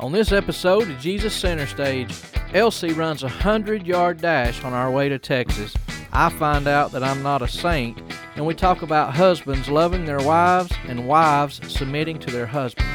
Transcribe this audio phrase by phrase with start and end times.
[0.00, 2.16] On this episode of Jesus Center Stage,
[2.54, 5.76] Elsie runs a 100 yard dash on our way to Texas.
[6.10, 8.00] I find out that I'm not a saint,
[8.34, 12.88] and we talk about husbands loving their wives and wives submitting to their husbands.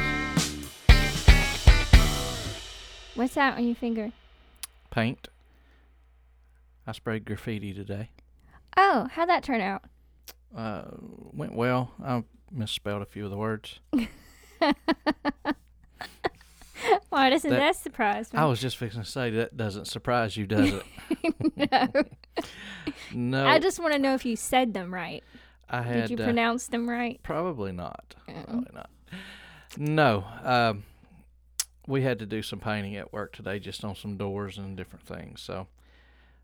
[3.14, 4.12] What's that on your finger?
[4.90, 5.28] Paint.
[6.88, 8.10] I sprayed graffiti today.
[8.78, 9.84] Oh, how'd that turn out?
[10.58, 10.86] Uh,
[11.34, 11.92] went well.
[12.04, 13.80] I misspelled a few of the words.
[17.10, 18.40] Why doesn't That- that, surprise me?
[18.40, 20.84] I was just fixing to say that doesn't surprise you, does it?
[21.72, 22.04] no.
[23.14, 25.24] No, I just want to know if you said them right.
[25.70, 27.20] I had Did you uh, pronounce them right?
[27.24, 28.16] Probably not.
[28.28, 28.34] Oh.
[28.44, 28.90] Probably not.
[29.78, 30.26] No.
[30.44, 30.84] Um,
[31.88, 35.06] we had to do some painting at work today, just on some doors and different
[35.08, 35.42] things.
[35.42, 35.68] So,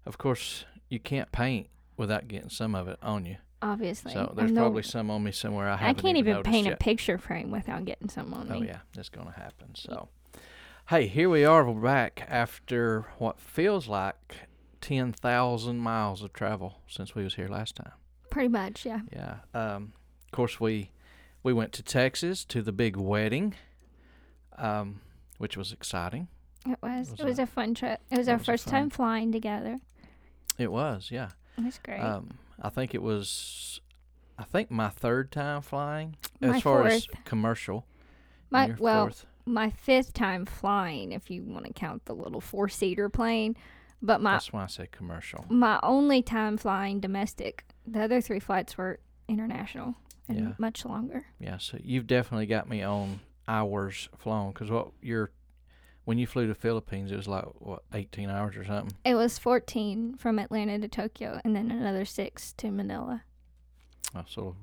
[0.06, 1.68] of course, you can't paint
[1.98, 3.38] without getting some of it on you.
[3.62, 4.14] Obviously.
[4.14, 5.70] So there's no- probably some on me somewhere.
[5.70, 6.74] I I can't even noticed paint yet.
[6.76, 8.68] a picture frame without getting some on Oh me.
[8.68, 9.76] Oh yeah, that's gonna happen.
[9.76, 10.10] So,
[10.92, 11.64] hey, here we are.
[11.64, 14.50] We're back after what feels like
[14.82, 17.94] ten thousand miles of travel since we was here last time.
[18.30, 19.00] Pretty much, yeah.
[19.10, 19.36] Yeah.
[19.54, 19.94] Um,
[20.26, 20.92] of course, we
[21.44, 23.56] we went to Texas to the big wedding,
[24.58, 25.00] um,
[25.38, 26.28] which was exciting.
[26.68, 27.12] It was.
[27.12, 28.02] Was it was a- a fun trip.
[28.12, 29.80] It was it our was first time flying together.
[30.58, 31.30] It was, yeah.
[31.58, 32.02] It was great.
[32.02, 33.80] Um, I think it was,
[34.38, 37.86] I think my third time flying My as far as commercial.
[38.50, 39.26] My well, fourth.
[39.46, 43.56] My fifth time flying, if you want to count the little four seater plane.
[44.02, 45.46] But my That's why I say commercial.
[45.50, 47.66] my only time flying domestic.
[47.86, 49.96] The other three flights were international
[50.28, 50.54] and Yeah.
[50.58, 51.26] much longer.
[51.40, 55.32] Yeah, so you've definitely got me on hours flown because what you're
[56.04, 58.98] when you flew to Philippines, it was like what 18 hours or something.
[59.06, 63.24] It was 14 from Atlanta to Tokyo and then another 6 to Manila.
[64.16, 64.56] Oh, so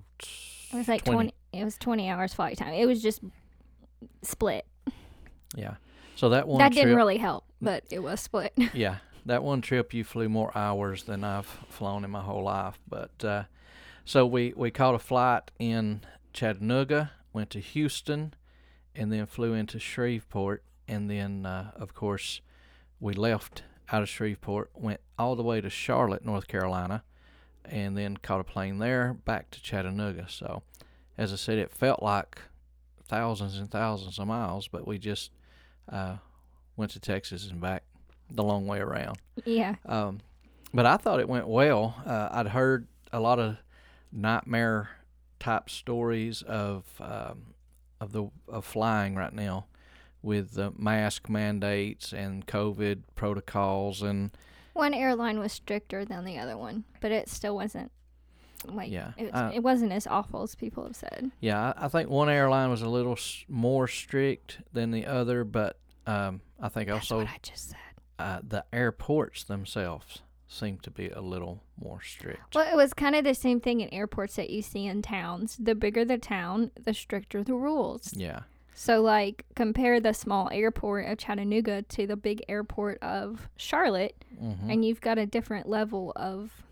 [0.72, 1.32] It was like 20.
[1.52, 2.74] it was 20 hours flight time.
[2.74, 3.20] It was just
[4.22, 4.66] split.
[5.54, 5.74] Yeah.
[6.16, 8.52] So that one that trip, didn't really help, but it was split.
[8.74, 12.78] yeah, that one trip you flew more hours than I've flown in my whole life.
[12.88, 13.44] But uh,
[14.04, 16.00] so we we caught a flight in
[16.32, 18.34] Chattanooga, went to Houston,
[18.96, 22.40] and then flew into Shreveport, and then uh, of course
[22.98, 27.04] we left out of Shreveport, went all the way to Charlotte, North Carolina,
[27.64, 30.26] and then caught a plane there back to Chattanooga.
[30.28, 30.62] So,
[31.16, 32.40] as I said, it felt like
[33.08, 35.30] thousands and thousands of miles, but we just
[35.90, 36.16] uh,
[36.76, 37.82] went to Texas and back
[38.30, 39.18] the long way around.
[39.44, 39.76] yeah.
[39.86, 40.20] Um,
[40.72, 41.94] but I thought it went well.
[42.04, 43.56] Uh, I'd heard a lot of
[44.12, 44.90] nightmare
[45.40, 47.54] type stories of um,
[48.00, 49.66] of the of flying right now
[50.22, 54.30] with the mask mandates and COVID protocols and
[54.74, 57.90] One airline was stricter than the other one, but it still wasn't
[58.66, 61.30] like Yeah, it, uh, it wasn't as awful as people have said.
[61.40, 65.44] yeah, I, I think one airline was a little s- more strict than the other,
[65.44, 67.78] but um, I think That's also I just said.
[68.18, 72.54] uh, the airports themselves seem to be a little more strict.
[72.54, 75.56] Well, it was kind of the same thing in airports that you see in towns.
[75.60, 78.14] The bigger the town, the stricter the rules.
[78.16, 78.40] Yeah,
[78.74, 84.70] So, like, compare the small airport of Chattanooga to the big airport of Charlotte, hmm
[84.70, 86.62] and you've got a different level of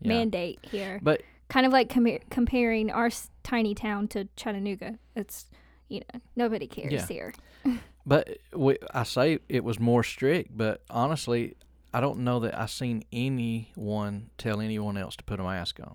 [0.00, 0.08] yeah.
[0.08, 0.98] mandate here.
[1.02, 4.98] But kind of like com- comparing our s- tiny town to Chattanooga.
[5.16, 5.46] It's,
[5.88, 7.06] you know, nobody cares Yeah.
[7.06, 7.34] here.
[8.04, 11.54] But we, I say it was more strict, but honestly,
[11.94, 15.94] I don't know that I seen anyone tell anyone else to put a mask on.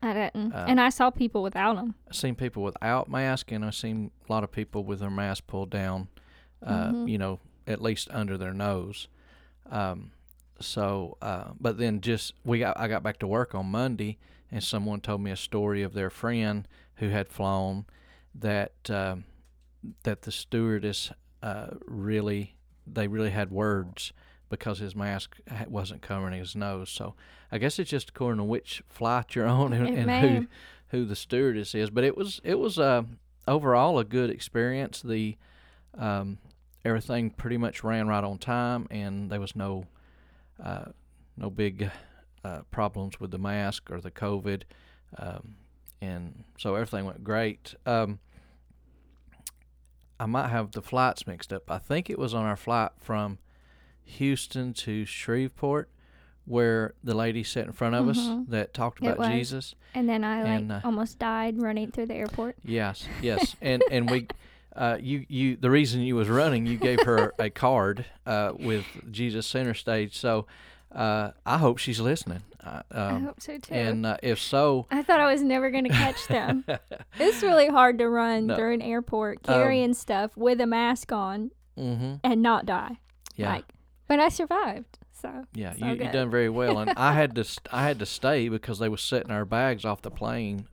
[0.00, 0.52] I didn't.
[0.52, 1.96] Uh, and I saw people without them.
[2.08, 5.48] I seen people without mask, and I seen a lot of people with their mask
[5.48, 6.06] pulled down,
[6.64, 7.10] uh, Mhm.
[7.10, 9.08] you know, at least under their nose.
[9.70, 10.12] Um,
[10.60, 14.18] so, uh, but then just we got I got back to work on Monday,
[14.50, 16.66] and someone told me a story of their friend
[16.96, 17.86] who had flown
[18.34, 19.24] that um,
[20.02, 21.10] that the stewardess
[21.42, 22.56] uh, really
[22.86, 24.12] they really had words
[24.48, 25.36] because his mask
[25.68, 26.90] wasn't covering his nose.
[26.90, 27.14] So
[27.50, 30.46] I guess it's just according to which flight you're on and, and who
[30.88, 31.90] who the stewardess is.
[31.90, 33.02] But it was it was uh,
[33.48, 35.02] overall a good experience.
[35.02, 35.36] The
[35.96, 36.38] um,
[36.84, 39.86] everything pretty much ran right on time, and there was no
[40.62, 40.86] uh,
[41.36, 41.90] no big
[42.44, 44.62] uh, problems with the mask or the COVID,
[45.18, 45.56] um,
[46.00, 47.74] and so everything went great.
[47.86, 48.18] Um,
[50.18, 51.70] I might have the flights mixed up.
[51.70, 53.38] I think it was on our flight from
[54.04, 55.88] Houston to Shreveport
[56.46, 58.48] where the lady sat in front of us Mhm.
[58.48, 59.30] that talked about.
[59.30, 59.74] Jesus.
[59.94, 62.56] And then I like uh, almost died running through the airport.
[62.64, 64.26] Yes, yes, and and we,
[64.80, 68.84] uh, you you the reason you was running, you gave her a card uh, with
[69.12, 70.16] Jesus Center Stage.
[70.18, 70.46] So
[70.92, 72.42] uh, I hope she's listening.
[72.64, 73.74] Uh, I um, hope so too.
[73.74, 76.64] and uh, if so, I thought I was never going to catch them.
[77.18, 78.56] it's really hard to run No.
[78.56, 82.98] through an airport Um, carrying stuff with a mask on hmm and not die.
[83.36, 83.64] yeah, Like,
[84.08, 84.98] but I survived.
[85.22, 86.78] So yeah, so you you done very well.
[86.78, 89.84] And I had to st- I had to stay because they was setting our bags
[89.84, 90.66] off the plane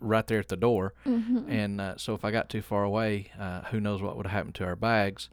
[0.00, 0.94] right there at the door.
[1.06, 1.48] Mhm.
[1.48, 4.32] And uh, so if I got too far away, uh, who knows what would have
[4.32, 5.28] happened to our bags.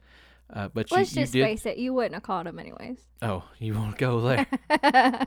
[0.50, 1.44] Uh, but let's you, you just did.
[1.44, 2.98] face it, you wouldn't have caught them anyways.
[3.20, 4.46] Oh, you want to go there?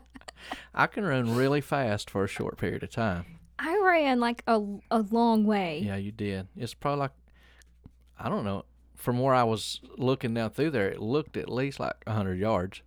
[0.73, 3.37] I can run really fast for a short period of time.
[3.59, 4.59] I ran like a,
[4.89, 5.83] a long way.
[5.85, 6.47] Yeah, you did.
[6.57, 7.11] It's probably like
[8.19, 8.65] I don't know.
[8.95, 12.39] From where I was looking down through there, it looked at least like a hundred
[12.39, 12.81] yards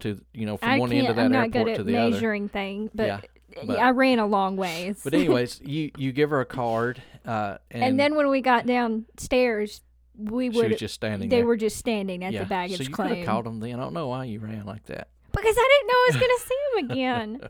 [0.00, 1.86] to you know from I one end of that I'm not airport good to at
[1.86, 2.10] the other.
[2.10, 3.20] measuring things, but, Yeah,
[3.66, 5.00] but- I ran a long ways.
[5.02, 8.66] But anyways, you you give her a card, uh, and, and, then when we got
[8.66, 9.82] downstairs,
[10.16, 10.78] we she was would.
[10.78, 11.46] just standing They there.
[11.46, 12.40] were just standing at yeah.
[12.40, 13.74] the baggage so you could claim have called them then.
[13.74, 15.08] I don't know why you ran like that.
[15.32, 17.40] because I didn't know I was going to see him again.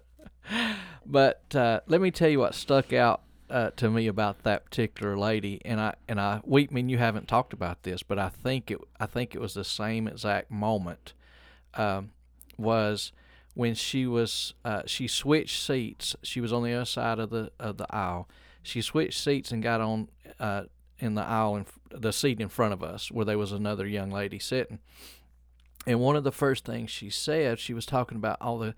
[1.05, 5.17] But uh, let me tell you what stuck out uh, to me about that particular
[5.17, 8.71] lady, and I and I, we mean you haven't talked about this, but I think
[8.71, 11.15] it I think it was the same exact moment.
[11.75, 12.11] Um,
[12.59, 13.13] was
[13.59, 16.15] when she was uh, she switched seats.
[16.23, 18.29] She was on the other side of the of the aisle.
[18.63, 20.09] She switched seats and got on
[20.39, 20.63] uh,
[21.01, 24.11] in the aisle in the seat in front of us, where there was another young
[24.13, 24.79] lady sitting.
[25.89, 28.77] And one of the first things she said, she was talking about all the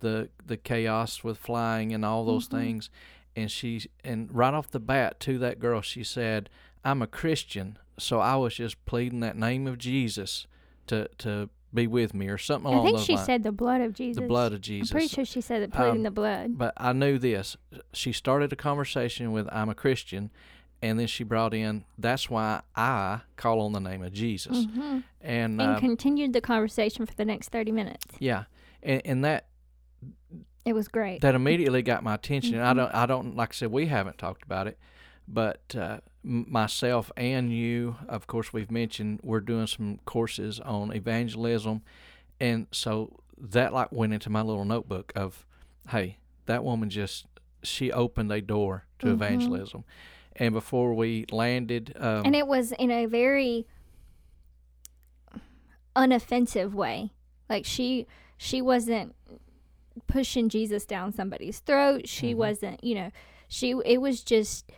[0.00, 2.52] the the chaos with flying and all those Mhm.
[2.52, 2.90] things
[3.36, 6.50] and she and right off the bat to that girl she said
[6.84, 10.46] i'm a christian so i was just pleading that name of jesus
[10.88, 13.80] to to be with me or something along I think she lines said the blood
[13.80, 14.20] of Jesus.
[14.20, 16.58] the blood of I'm jesus pretty sure she said it pleading Um, the blood.
[16.58, 17.56] but i knew this
[17.92, 20.30] she started a conversation with i'm a christian
[20.82, 24.98] and then she brought in that's why i call on the name of jesus hmm
[25.20, 28.06] and, And uh, continued the conversation for the next 30 minutes.
[28.18, 28.44] yeah
[28.82, 29.46] and, and that
[30.64, 31.20] It was great.
[31.22, 32.56] that immediately got my attention.
[32.56, 34.78] And I don't, I don't, like I said, we haven't talked about it,
[35.28, 41.82] but uh, myself and you, of course, we've mentioned we're doing some courses on evangelism,
[42.40, 45.44] and so that like went into my little notebook of,
[45.88, 47.26] hey, that woman just
[47.62, 49.12] she opened a door to Mhm.
[49.14, 49.84] evangelism,
[50.36, 53.66] and before we landed, um, and it was in a very
[55.94, 57.12] unoffensive way.
[57.48, 59.14] Like she she wasn't
[60.06, 62.08] pushing Jesus down somebody's throat.
[62.08, 62.36] She Mhm.
[62.38, 63.10] wasn't, you know,
[63.48, 64.70] she it was just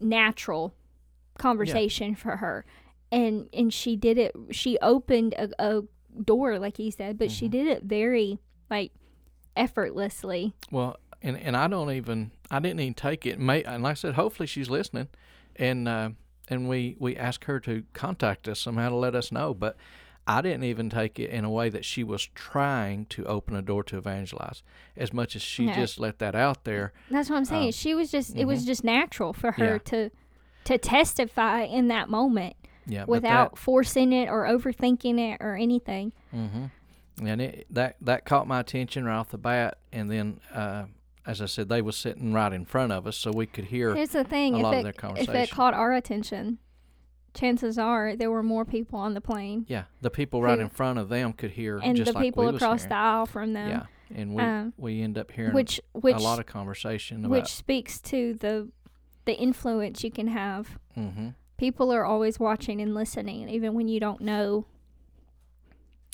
[0.00, 0.74] natural
[1.38, 2.64] conversation for her.
[3.10, 5.82] And and she did it she opened a, a
[6.24, 7.50] door like he said, but she Mhm.
[7.50, 8.38] did it very
[8.70, 8.92] like
[9.56, 10.54] effortlessly.
[10.70, 13.38] Well, and and I don't even I didn't even take it.
[13.38, 15.08] May and like I said, hopefully she's listening,
[15.56, 16.10] and uh,
[16.48, 19.54] and we we asked her to contact us somehow to let us know.
[19.54, 19.76] But
[20.26, 23.62] I didn't even take it in a way that she was trying to open a
[23.62, 24.62] door to evangelize,
[24.96, 25.72] as much as she No.
[25.72, 26.92] just let that out there.
[27.10, 27.66] That's what I'm saying.
[27.68, 28.66] Um, she was just it was mhm.
[28.66, 29.78] just natural for her Yeah.
[29.86, 30.10] to
[30.68, 32.56] to testify in that moment
[32.86, 36.12] Yeah, without forcing it or overthinking it or anything.
[36.34, 37.26] Mm-hmm.
[37.26, 40.40] And it, that that caught my attention right off the bat, and then.
[40.52, 40.84] Uh,
[41.26, 43.94] as I said, they were sitting right in front of us, so we could hear.
[43.94, 45.36] Here's the thing: a if lot of it their if conversation.
[45.36, 46.56] it caught our attention,
[47.34, 50.70] chances are there were more people on the plane, Yeah, the people right Who- in
[50.70, 53.68] front of them could hear, and just the like people across the aisle from them.
[53.68, 53.82] Yeah,
[54.14, 57.30] and we Um, we end up hearing which which a lot of conversation about.
[57.30, 58.70] which speaks to the
[59.28, 60.78] the influence you can have.
[60.94, 64.64] hmm People are always watching and listening, even when you don't know.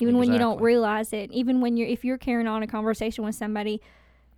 [0.01, 3.25] Even when you don't realize it, even when you're if you're carrying on a conversation
[3.25, 3.81] with somebody,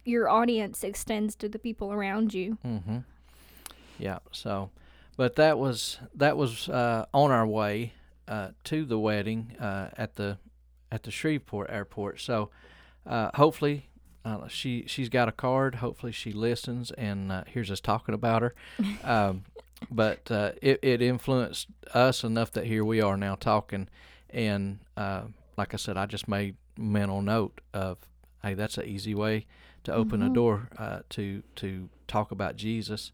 [0.05, 2.59] your audience extends to the people around you.
[2.63, 2.99] hmm
[3.99, 4.19] Yeah.
[4.33, 4.71] So,
[5.17, 7.93] but that was that was uh, on our way
[8.29, 10.39] uh, to the wedding uh, at the
[10.91, 12.21] at the Shreveport airport.
[12.21, 12.51] So,
[13.07, 13.89] uh, hopefully.
[14.27, 15.77] Uh, she she's got a card.
[15.77, 18.55] Hopefully she listens and uh, hears us talking about her.
[19.05, 19.45] Um,
[19.91, 23.89] but uh, it it influenced us enough that here we are now talking.
[24.31, 25.23] And uh,
[25.57, 27.99] like I said, I just made mental note of
[28.43, 29.47] hey, that's an easy way
[29.85, 30.35] to open a Mhm.
[30.35, 33.13] door uh, to to talk about Jesus.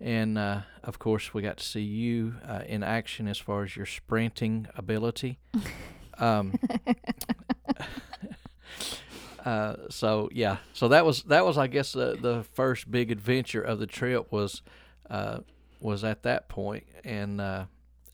[0.00, 3.76] And uh, of course, we got to see you uh, in action as far as
[3.76, 5.38] your sprinting ability.
[6.20, 6.58] Um,
[9.48, 13.62] uh, so yeah, so that was that was I guess the the first big adventure
[13.62, 14.60] of the trip was
[15.08, 15.38] uh,
[15.80, 17.64] was at that point, and uh,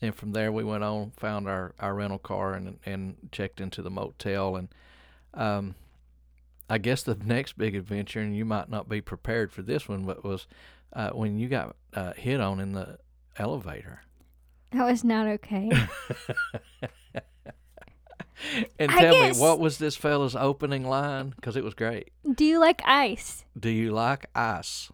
[0.01, 3.81] and from there we went on, found our, our rental car, and and checked into
[3.81, 4.69] the motel, and
[5.33, 5.75] um,
[6.69, 10.05] I guess the next big adventure, and you might not be prepared for this one,
[10.05, 10.47] but was
[10.93, 12.97] uh, when you got uh, hit on in the
[13.37, 14.03] elevator.
[14.71, 15.69] That was not okay.
[18.79, 21.33] and I tell guess- me, what was this fella's opening line?
[21.35, 22.11] Because it was great.
[22.33, 23.45] Do you like ice?
[23.59, 24.91] Do you like ice?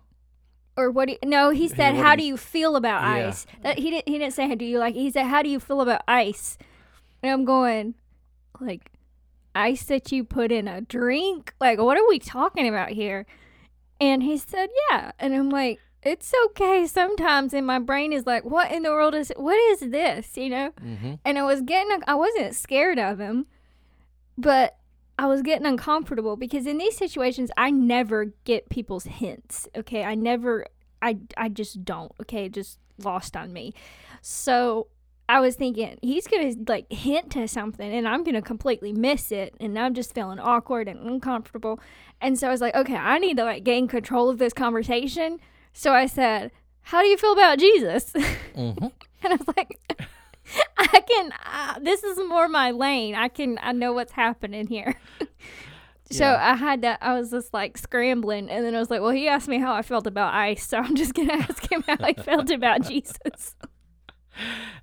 [0.77, 3.27] Or what do you, no, he said, what how do you feel about Yeah.
[3.27, 3.45] ice?
[3.62, 5.81] That he didn't he didn't say do you like he said, How do you feel
[5.81, 6.57] about ice?
[7.21, 7.95] And I'm going,
[8.60, 8.89] like,
[9.53, 11.53] ice that you put in a drink?
[11.60, 13.25] Like, what are we talking about here?
[14.00, 15.12] And he said, Yeah.
[15.19, 19.13] And I'm like, It's okay sometimes and my brain is like, What in the world
[19.13, 20.36] is what is this?
[20.36, 20.72] You know?
[20.84, 21.13] Mm-hmm.
[21.24, 23.46] and I was getting I wasn't scared of him,
[24.38, 24.77] but
[25.20, 29.67] I was getting uncomfortable because in these situations I never get people's hints.
[29.75, 30.65] Okay, I never
[31.01, 32.12] I I just don't.
[32.22, 33.74] Okay, it just lost on me.
[34.22, 34.88] So
[35.29, 39.55] I was thinking he's gonna like hint to something and I'm gonna completely miss it
[39.60, 41.79] and I'm just feeling awkward and uncomfortable.
[42.20, 45.39] And so I was like, okay, I need to like gain control of this conversation.
[45.73, 46.51] So I said,
[46.81, 48.11] How do you feel about Jesus?
[48.55, 48.87] Mm-hmm.
[49.23, 49.77] And I was like,
[50.79, 53.13] I can, uh, this is more my lane.
[53.13, 54.95] I can, I know what's happening here.
[56.09, 56.51] so Yeah.
[56.53, 58.49] I had to, I was just like scrambling.
[58.49, 60.65] And then I was like, well, he asked me how I felt about ice.
[60.67, 63.55] So I'm just going to ask him how I felt about Jesus.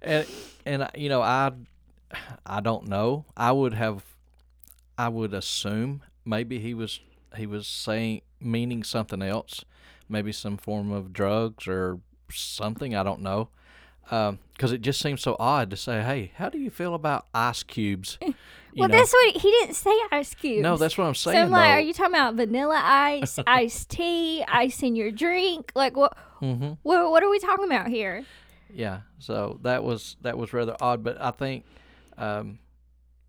[0.00, 0.24] and
[0.64, 1.50] and you know I
[2.46, 3.24] I don't know.
[3.36, 4.04] I would have
[4.96, 7.00] I would assume maybe he was
[7.36, 9.64] he was saying meaning something else,
[10.08, 12.00] maybe some form of drugs or
[12.30, 12.94] something.
[12.94, 13.48] I don't know.
[14.04, 17.62] Because it just seems so odd to say, "Hey, how do you feel about ice
[17.62, 18.18] cubes?"
[18.76, 18.96] Well, know?
[18.96, 20.62] that's what he didn't say ice cubes.
[20.62, 21.44] no, that's what I'm so saying.
[21.44, 21.74] I'm like, though.
[21.74, 25.72] are you talking about vanilla ice, iced tea, ice in your drink?
[25.74, 26.72] Like, what, mm-hmm.
[26.82, 28.24] what, what are we talking about here?
[28.72, 31.64] Yeah, so that was that was rather odd, but I think
[32.18, 32.58] um,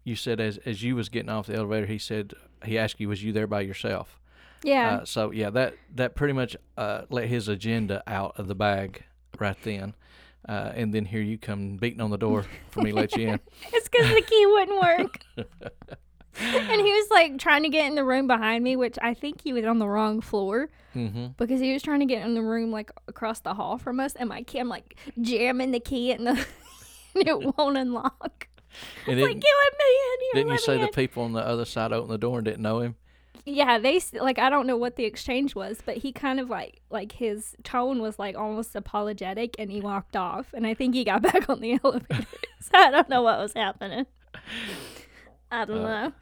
[0.04, 2.34] you said as as you was getting off the elevator, he said
[2.66, 4.19] he asked you, "Was you there by yourself?"
[4.64, 4.98] Yeah.
[5.02, 9.04] Uh, so yeah, that that pretty much uh, let his agenda out of the bag
[9.40, 9.96] right then,
[10.48, 13.30] uh, and then here you come beating on the door for me to let you
[13.30, 13.40] in.
[13.74, 15.20] It's because the key wouldn't work.
[16.42, 19.42] and he was like trying to get in the room behind me, which I think
[19.42, 21.28] he was on the wrong floor Mm-hmm.
[21.38, 24.16] because he was trying to get in the room like across the hall from us.
[24.16, 26.32] And my key, I'm like jamming the key in the,
[27.16, 28.48] and it won't unlock.
[29.06, 30.32] And It's like, get let me in here.
[30.34, 32.64] didn't you say me the people on the other side opened the door and didn't
[32.64, 32.96] know him?
[33.50, 36.82] Yeah, they like I don't know what the exchange was, but he kind of like
[36.90, 40.48] like his tone was like almost apologetic, and he walked off.
[40.54, 42.28] And I think he got back on the elevator.
[42.62, 44.06] so I don't know what was happening.
[45.52, 46.14] I don't Uh, know.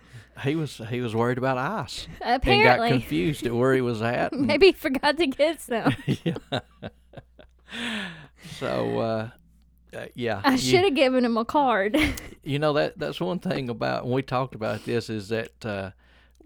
[0.44, 4.02] He was he was worried about ice and got Apparently, confused at where he was
[4.02, 4.32] at.
[4.34, 5.96] and- maybe he forgot to get some.
[6.24, 6.60] yeah.
[8.60, 9.30] so uh,
[9.98, 11.98] uh, yeah, I should have given him a card.
[12.44, 15.92] You know that that's one thing about when we talked about this is that uh,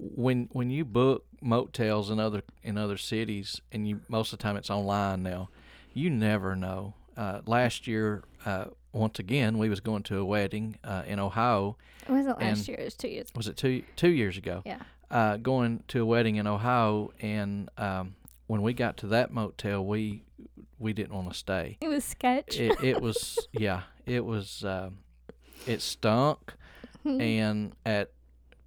[0.01, 4.43] when when you book motels in other in other cities and you most of the
[4.43, 5.49] time it's online now,
[5.93, 6.95] you never know.
[7.15, 11.77] Uh, last year, uh, once again, we was going to a wedding uh, in Ohio.
[12.07, 13.27] it wasn't last year; it was two years.
[13.35, 14.63] Was it two two years ago?
[14.65, 14.79] Yeah.
[15.09, 18.15] Uh, going to a wedding in Ohio, and um,
[18.47, 20.23] when we got to that motel, we
[20.79, 21.77] we didn't want to stay.
[21.81, 22.59] It was sketch.
[22.59, 24.99] It, it was yeah, it was um,
[25.67, 26.53] it stunk
[27.03, 28.11] and at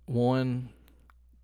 [0.06, 0.68] one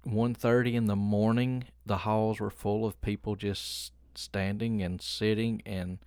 [0.05, 5.63] one thirty in the morning the halls were full of people just standing and sitting
[5.67, 5.99] and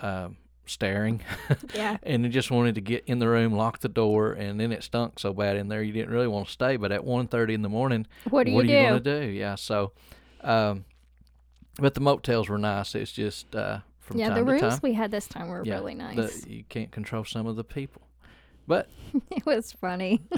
[0.00, 1.22] um staring.
[1.74, 4.70] Yeah, and they just wanted to get in the room lock the door and then
[4.72, 6.76] it stunk so bad in there you didn't really want to stay.
[6.76, 8.68] But at one thirty in the morning what do you do?
[8.72, 9.26] you going to do?
[9.26, 9.92] Yeah so
[10.42, 10.84] um
[11.78, 12.94] but the motels were nice.
[12.94, 14.80] It's just uh from yeah, time the to rooms time.
[14.82, 16.46] we had this time were yeah, really the- nice.
[16.46, 18.02] you can't control some of the people
[18.68, 18.88] but
[19.32, 20.22] it was funny.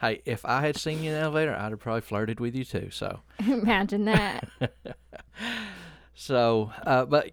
[0.00, 2.64] Hey, if I had seen you in the elevator, I'd have probably flirted with you
[2.64, 2.90] too.
[2.92, 4.48] So, Imagine that.
[6.14, 7.30] so, uh, but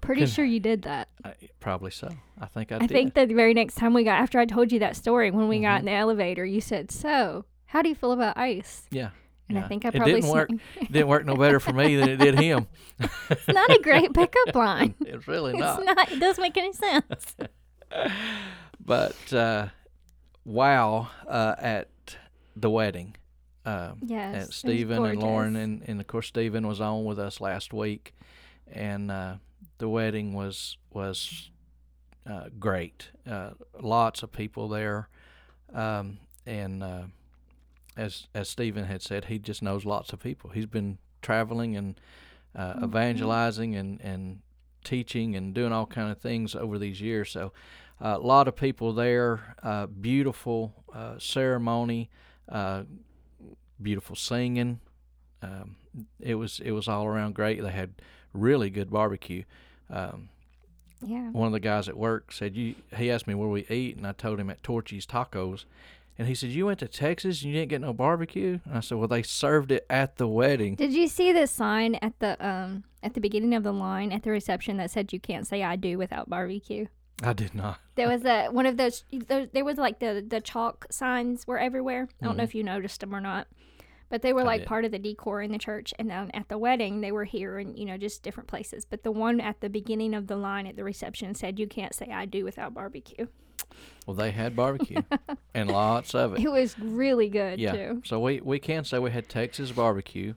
[0.00, 1.08] Pretty sure you did that.
[1.24, 2.08] I, probably so.
[2.40, 2.90] I think I, I did.
[2.90, 5.60] think the very next time we got after I told you that story when we
[5.60, 5.80] got Mhm.
[5.80, 9.10] in the elevator, you said, "So, how do you feel about ice?" yeah.
[9.50, 9.64] And yeah.
[9.64, 10.50] I think I it probably didn't work.
[10.90, 12.66] didn't work no better for me than it did him.
[13.00, 14.94] It's not a great pickup line.
[15.00, 15.84] It's really It's not.
[15.84, 16.12] not.
[16.12, 17.34] It doesn't make any sense.
[18.84, 19.68] But uh,
[20.44, 21.88] wow, uh, at
[22.56, 23.16] the wedding,
[23.64, 24.34] um, Yes.
[24.34, 28.14] at Stephen and Lauren, and, and of course Stephen was on with us last week,
[28.70, 29.34] and uh,
[29.78, 31.50] the wedding was was
[32.28, 33.08] uh, great.
[33.28, 35.08] Uh, lots of people there,
[35.74, 37.02] um, and uh,
[37.96, 40.50] as as Stephen had said, he just knows lots of people.
[40.50, 42.00] He's been traveling and
[42.54, 42.84] uh, Mhm.
[42.84, 44.40] evangelizing and and
[44.84, 47.30] teaching and doing all kind of things over these years.
[47.30, 47.52] So
[48.00, 49.56] uh, a lot of people there.
[49.62, 52.10] Uh, beautiful uh, ceremony.
[52.48, 52.84] Uh,
[53.80, 54.80] beautiful singing.
[55.42, 55.76] Um,
[56.20, 57.62] it was it was all around great.
[57.62, 57.94] They had
[58.32, 59.44] really good barbecue.
[59.90, 60.28] Um,
[61.00, 61.30] Yeah.
[61.30, 62.74] one of the guys at work said you.
[62.96, 65.64] He asked me where we eat, and I told him at Torchy's Tacos,
[66.18, 68.80] And he said, "You went to Texas and you didn't get no barbecue?" And I
[68.80, 72.34] said, "Well, they served it at the wedding." Did you see the sign at the
[72.44, 75.62] um at the beginning of the line at the reception that said you can't say
[75.62, 76.86] I do without barbecue?
[77.22, 77.80] I did not.
[77.96, 79.04] There was a one of those.
[79.10, 82.08] There, there was like the the chalk signs were everywhere.
[82.22, 82.46] I don't know Mhm.
[82.46, 83.48] if you noticed them or not,
[84.08, 85.92] but they were like part of the decor in the church.
[85.98, 88.84] And then at the wedding, they were here and you know just different places.
[88.84, 91.92] But the one at the beginning of the line at the reception said you can't
[91.94, 93.26] say I do without barbecue.
[94.06, 95.02] Well, they had barbecue
[95.54, 96.40] and lots of it.
[96.44, 97.72] It was really good Yeah.
[97.72, 98.02] too.
[98.04, 100.34] So we we can say we had Texas barbecue,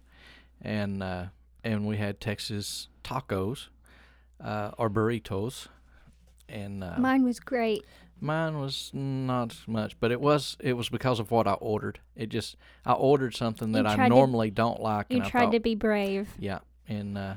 [0.62, 1.26] and uh,
[1.64, 3.68] and we had Texas tacos,
[4.44, 5.68] uh, or burritos,
[6.52, 7.86] and uh, Mine was great.
[8.20, 12.00] Mine was not much, but it was it was because of what I ordered.
[12.16, 12.56] It just
[12.86, 15.52] I ordered something that I tried to- normally don't like, You and I tried thought,
[15.54, 16.30] to be brave.
[16.38, 17.34] yeah, and uh,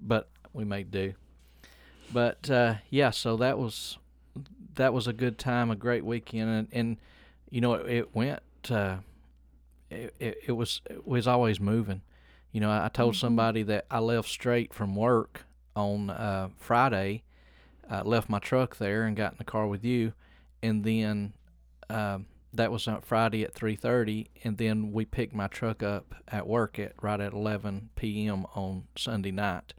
[0.00, 1.14] but we made do.
[2.12, 3.98] But uh, yeah, so that was
[4.76, 6.96] that was a good time, a great weekend, and, and
[7.50, 8.40] you know it, it went.
[8.70, 8.98] Uh,
[9.90, 12.02] it, it it was it was always moving.
[12.52, 13.20] You know, I, I told Mhm.
[13.20, 15.44] somebody that I left straight from work
[15.76, 17.22] on uh, Friday,
[17.90, 20.12] uh, left my truck there and got in the car with you,
[20.62, 21.32] and then
[21.90, 26.14] um, that was on Friday at three thirty, and then we picked my truck up
[26.28, 28.44] at work at right at eleven p.m.
[28.54, 29.74] on Sunday night.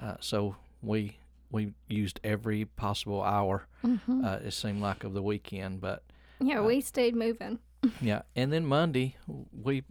[0.00, 1.16] Uh, so we
[1.50, 3.66] we used every possible hour.
[3.82, 6.04] hmm Uh, it seemed like of the weekend, but
[6.40, 7.58] yeah, uh, we stayed moving.
[8.00, 8.22] yeah.
[8.36, 9.16] And then Monday
[9.52, 9.82] we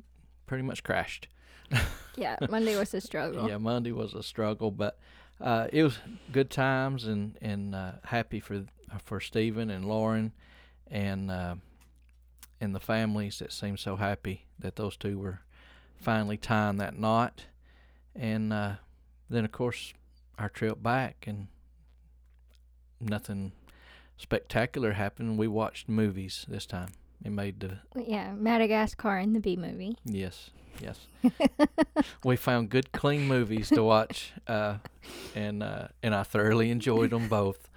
[0.45, 1.27] pretty much crashed.
[2.15, 3.47] Yeah, Monday was a struggle.
[3.47, 4.99] Yeah, Monday was a struggle, but
[5.41, 5.99] uh, it was
[6.31, 8.65] good times and and uh, happy for
[9.03, 10.33] for Stephen and Lauren
[10.89, 11.55] and uh,
[12.59, 15.39] and the families that seemed so happy that those two were
[15.95, 17.45] finally tying that knot,
[18.15, 18.73] and uh,
[19.29, 19.93] then of course
[20.37, 21.47] our trip back and
[22.99, 23.51] nothing
[24.17, 25.37] spectacular happened.
[25.37, 26.89] We watched movies this time.
[27.23, 29.97] It made the Yeah, Madagascar and the Bee Movie.
[30.05, 30.99] Yes, yes.
[32.23, 34.77] we found good, clean movies to watch, uh,
[35.35, 37.69] and uh, and I thoroughly enjoyed them both.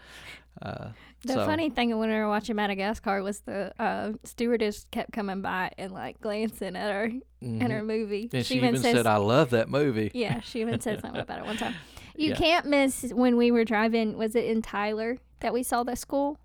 [0.60, 0.88] Uh,
[1.24, 5.40] The so, funny thing when we were watching Madagascar was the uh, stewardess kept coming
[5.40, 7.08] by and like glancing at our
[7.42, 7.62] mhm.
[7.62, 8.28] at our movie.
[8.32, 11.46] and she, even said, "I love that movie." yeah, she even said something about it
[11.46, 11.74] one time.
[12.14, 12.36] You Yeah.
[12.36, 14.18] can't miss when we were driving.
[14.18, 16.38] Was it in Tyler that we saw the school?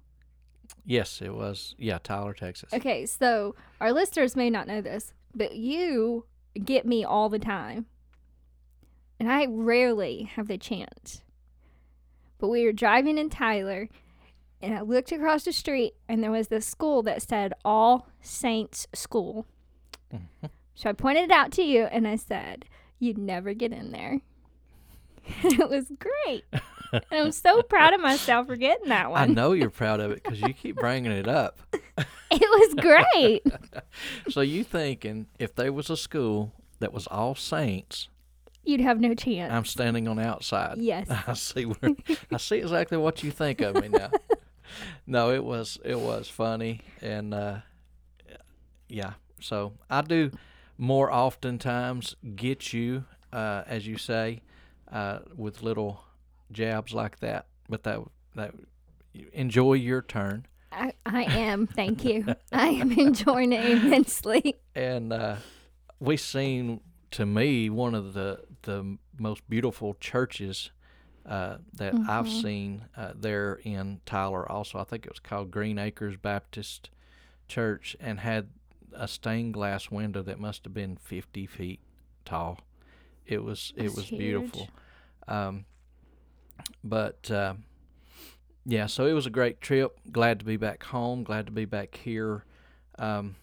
[0.85, 1.75] Yes, it was.
[1.77, 2.73] Yeah, Tyler, Texas.
[2.73, 6.23] Okay, so our listeners may not know this, but you
[6.57, 7.85] get me all the time.
[9.19, 11.21] And I rarely have the chance.
[12.37, 13.89] But we were driving in Tyler,
[14.61, 18.87] and I looked across the street, and there was this school that said All Saints
[18.93, 19.47] School.
[20.13, 20.49] Mhm.
[20.75, 22.65] So I pointed it out to you, and I said,
[22.99, 24.21] You'd never get in there.
[25.43, 26.45] it was great.
[26.93, 29.21] and I'm so proud of myself for getting that one.
[29.21, 31.59] I know you're proud of it because you keep bringing it up.
[32.29, 33.43] It was great.
[34.29, 38.09] So you thinking if there was a school that was all saints,
[38.63, 39.51] You'd have no chance.
[39.53, 40.77] I'm standing on the outside.
[40.77, 41.07] yes.
[41.09, 41.95] I see where
[42.31, 44.11] I see exactly what you think of me now.
[45.07, 47.57] no, it was it was funny and uh,
[48.89, 49.13] yeah.
[49.41, 50.31] So I do
[50.77, 54.41] more oftentimes get you, uh, as you say,
[54.91, 56.03] uh, with little
[56.51, 57.45] jabs like that.
[57.69, 57.99] But that
[58.35, 58.53] that
[59.33, 61.65] enjoy your turn I, I am.
[61.65, 62.25] Thank you.
[62.51, 64.55] I am enjoying it immensely.
[64.75, 65.37] and uh,
[65.99, 66.81] we seen
[67.11, 70.71] to me one of the the most beautiful churches
[71.25, 72.41] uh, that I've Mhm.
[72.41, 74.49] seen uh, there in Tyler.
[74.51, 76.89] Also, I think it was called Green Acres Baptist
[77.47, 78.49] Church, and had
[78.93, 81.79] a stained glass window that must have been fifty feet
[82.25, 82.59] tall.
[83.25, 84.19] It was it was huge.
[84.19, 84.69] beautiful.
[85.27, 85.65] Um,
[86.83, 87.55] but uh,
[88.65, 89.99] yeah, so it was a great trip.
[90.11, 91.23] Glad to be back home.
[91.23, 92.43] Glad to be back here,
[92.99, 93.35] um,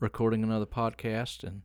[0.00, 1.44] recording another podcast.
[1.44, 1.62] And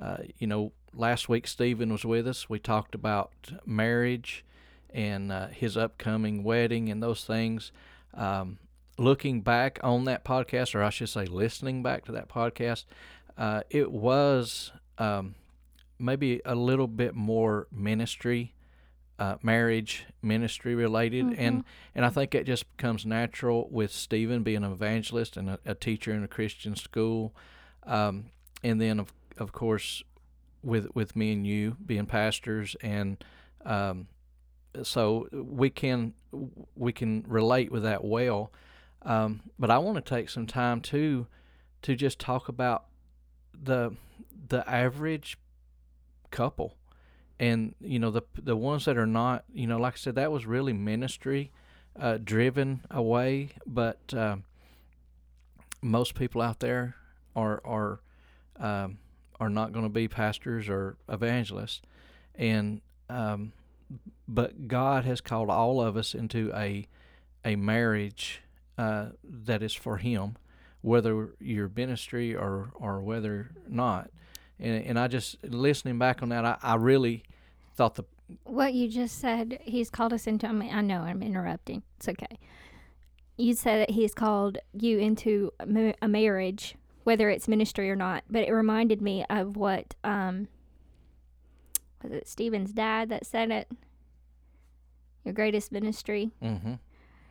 [0.00, 2.48] uh, you know, last week Stephen was with us.
[2.48, 3.32] We talked about
[3.64, 4.44] marriage
[4.90, 7.72] and uh, his upcoming wedding and those things.
[8.14, 8.58] Um,
[8.98, 12.84] looking back on that podcast, or I should say, listening back to that podcast,
[13.38, 15.34] uh, it was um,
[15.98, 18.54] maybe a little bit more ministry,
[19.22, 21.62] uh, marriage ministry related, and
[21.94, 25.74] and I think it just becomes natural with Stephen being an evangelist and a, a
[25.76, 27.32] teacher in a Christian school,
[27.84, 28.32] um,
[28.64, 30.02] and then of of course
[30.64, 33.22] with with me and you being pastors, and
[33.64, 34.08] um,
[34.82, 36.14] so we can
[36.74, 38.50] we can relate with that well.
[39.02, 41.28] Um, but I want to take some time too
[41.82, 42.86] to just talk about
[43.52, 43.94] the
[44.48, 45.38] the average
[46.32, 46.76] couple
[47.40, 50.30] and you know the the ones that are not you know like I said that
[50.30, 51.50] was really ministry
[51.98, 54.36] uh, driven away but uh,
[55.82, 56.96] most people out there
[57.34, 58.00] are are
[58.58, 58.98] um,
[59.40, 61.82] are not going to be pastors or evangelists,
[62.36, 63.52] and um,
[64.28, 66.86] but God has called all of us into a
[67.44, 68.42] a marriage
[68.78, 70.36] uh, that is for Him,
[70.80, 74.10] whether your ministry or or whether not.
[74.58, 77.22] And and I just listening back on that, I, I really
[77.74, 78.04] thought the
[78.44, 80.46] What you just said, he's called us into.
[80.46, 81.82] I, mean, I know I'm interrupting.
[81.98, 82.38] It's okay.
[83.36, 88.24] You said that he's called you into a marriage, whether it's ministry or not.
[88.30, 90.48] But it reminded me of what um
[92.02, 93.68] was it Stephen's dad that said it.
[95.24, 96.32] Your greatest ministry.
[96.42, 96.74] mm-hmm,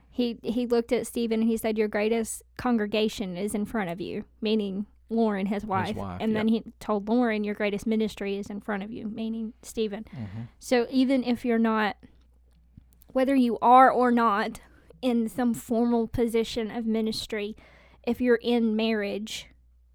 [0.09, 3.99] He he looked at Stephen and he said, "Your greatest congregation is in front of
[4.01, 5.95] you," meaning Lauren, his wife.
[5.95, 6.39] wife, and yep.
[6.39, 10.05] then he told Lauren, "Your greatest ministry is in front of you," meaning Stephen.
[10.11, 10.41] mm-hmm.
[10.59, 11.97] So even if you're not,
[13.13, 14.61] whether you are or not
[15.01, 17.55] in some formal position of ministry,
[18.07, 19.47] if you're in marriage,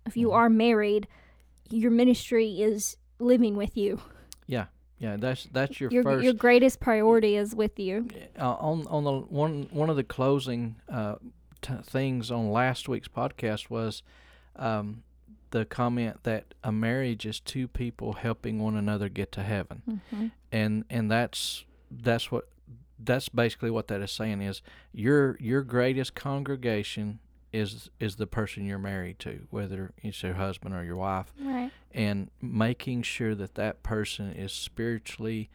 [0.04, 0.34] if you Mhm.
[0.34, 1.08] are married,
[1.70, 4.00] your ministry is living with you.
[4.46, 4.66] Yeah,
[4.98, 8.08] yeah, that's that's your, Your first your greatest priority is with you.
[8.38, 11.16] uh, on on the one one of the closing uh,
[11.62, 14.02] t- things on last week's podcast was
[14.56, 15.02] um,
[15.58, 20.26] the comment that a marriage is two people helping one another get to heaven, Mm-hmm.
[20.52, 22.44] and and that's that's what
[22.98, 27.20] that's basically what that is saying is your your greatest congregation
[27.52, 31.70] is is the person you're married to, whether it's your husband or your wife, Right.
[31.92, 35.48] and making sure that that person is spiritually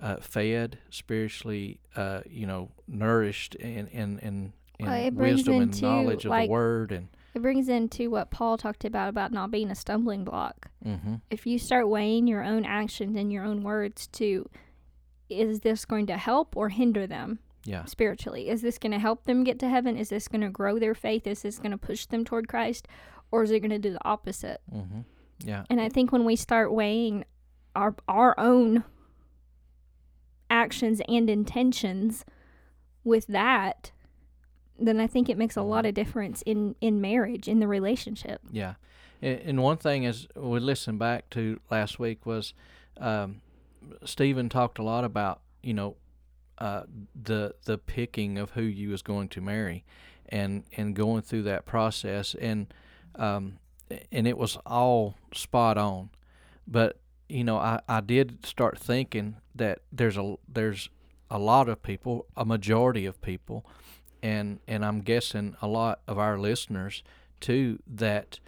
[0.00, 6.24] uh, fed, spiritually, uh, you know, nourished and and and, in Well, wisdom and knowledge
[6.24, 9.70] of like- the word, and It brings into what Paul talked about about not being
[9.70, 10.70] a stumbling block.
[10.82, 14.50] hmm If you start weighing your own actions and your own words to
[15.28, 18.48] is this going to help or hinder them yeah, spiritually?
[18.48, 19.96] Is this going to help them get to heaven?
[19.96, 21.28] Is this going to grow their faith?
[21.28, 22.88] Is this going to push them toward Christ?
[23.30, 24.60] Or is it going to do the opposite?
[24.68, 25.02] hmm
[25.44, 27.24] yeah, And I think when we start weighing
[27.76, 28.82] our our own
[30.50, 32.24] actions and intentions
[33.04, 33.92] with that,
[34.78, 38.40] then I think it makes a lot of difference in in marriage, in the relationship.
[38.50, 38.74] yeah.
[39.20, 42.54] And, one thing as we listened back to last week was
[42.98, 43.40] um,
[44.04, 45.96] Stephen talked a lot about you know
[46.58, 46.82] uh,
[47.20, 49.84] the the picking of who you was going to marry,
[50.28, 52.72] and and going through that process, and
[53.16, 53.58] um,
[54.12, 56.10] and it was all spot on,
[56.66, 60.90] but you know I, I did start thinking that there's a there's
[61.30, 63.66] a lot of people, a majority of people,
[64.22, 67.02] and and I'm guessing a lot of our listeners
[67.40, 68.40] too that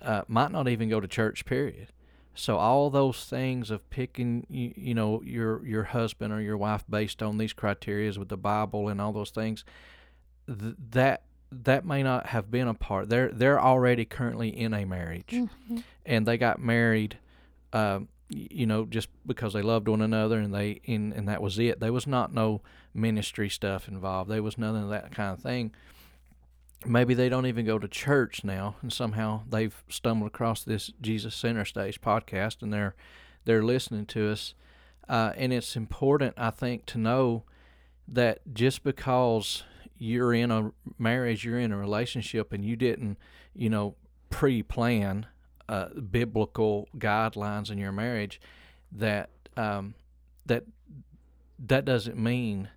[0.00, 1.44] uh, might not even go to church.
[1.44, 1.88] Period.
[2.34, 6.84] So all those things of picking, you, you know, your your husband or your wife
[6.88, 9.64] based on these criterias with the Bible and all those things,
[10.46, 13.10] th- that that may not have been a part.
[13.10, 15.34] They're they're already currently in a marriage,
[16.06, 17.18] and they got married,
[17.74, 18.08] um,
[18.50, 21.80] you know, just because they loved one another and they and, and that was it.
[21.80, 22.62] There was not no
[22.94, 24.30] ministry stuff involved.
[24.30, 25.72] There was none of that kind of thing.
[26.84, 31.34] Maybe they don't even go to church now, and somehow they've stumbled across this Jesus
[31.34, 32.94] Center Stage podcast, and they're
[33.44, 34.54] they're listening to us.
[35.08, 37.44] Uh, and it's important, I think, to know
[38.08, 39.64] that just because
[39.98, 43.18] you're in a marriage, you're in a relationship, and you didn't,
[43.54, 43.94] you know,
[44.30, 45.26] pre-plan
[45.72, 48.40] uh, biblical guidelines in your marriage,
[48.92, 49.94] that um,
[50.46, 50.64] that
[51.58, 52.68] that doesn't mean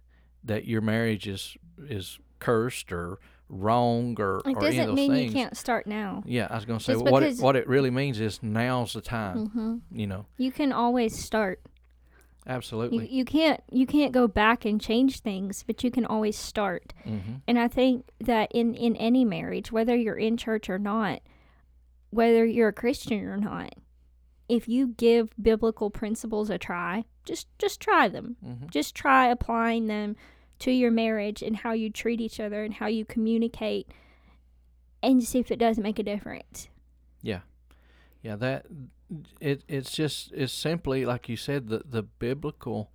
[0.44, 1.58] that your marriage is
[1.90, 5.34] is cursed or wrong or, It or any of doesn't mean things.
[5.34, 6.24] you can't start now.
[6.26, 8.94] Yeah, I was going to say Just what it, what it really means is now's
[8.94, 9.48] the time.
[9.48, 11.60] hmm You know, You can always start.
[11.66, 13.08] You, absolutely.
[13.08, 16.94] you can't you can't go back and change things, but you can always start.
[17.06, 17.36] mm-hmm.
[17.48, 21.22] And I think that in in any marriage, whether you're in church or not,
[22.16, 23.74] whether you're a Christian or not,
[24.48, 28.38] if you give biblical principles a try, just just try them.
[28.44, 28.68] Mm-hmm.
[28.70, 30.16] Just try applying them
[30.60, 33.90] to your marriage and how you treat each other and how you communicate
[35.04, 36.70] and see if it does make a difference.
[37.22, 37.42] Yeah,
[38.22, 38.66] Yeah, that
[39.40, 42.92] it it's just it's simply like you said the the biblical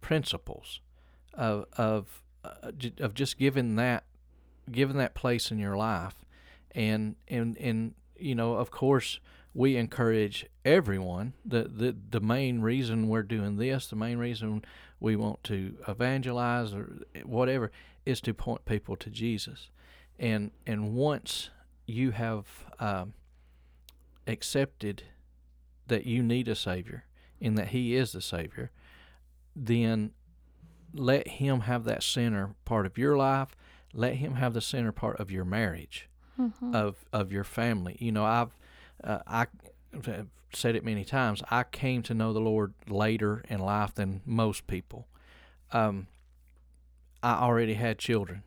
[0.00, 0.80] principles
[1.34, 4.04] of of uh, of just giving that
[4.70, 6.14] giving that place in your life,
[6.72, 9.20] and and and you know of course
[9.52, 11.34] we encourage everyone.
[11.44, 14.64] The the the main reason we're doing this, the main reason
[15.00, 17.70] we want to evangelize or whatever,
[18.06, 19.70] is to point people to Jesus,
[20.18, 21.50] and and once
[21.86, 22.46] you have
[22.78, 23.14] um,
[24.26, 25.02] accepted
[25.88, 27.04] that you need a savior
[27.40, 28.70] and that he is the savior
[29.56, 30.12] then
[30.94, 33.54] let him have that center part of your life.
[33.92, 36.08] Let him have the center part of your marriage
[36.40, 36.74] Mhm.
[36.74, 37.96] of of your family.
[38.00, 38.56] You know, I've
[39.04, 39.46] uh, I
[40.06, 41.42] have said it many times.
[41.50, 45.06] I came to know the Lord later in life than most people.
[45.72, 46.06] Um,
[47.22, 48.42] I already had children.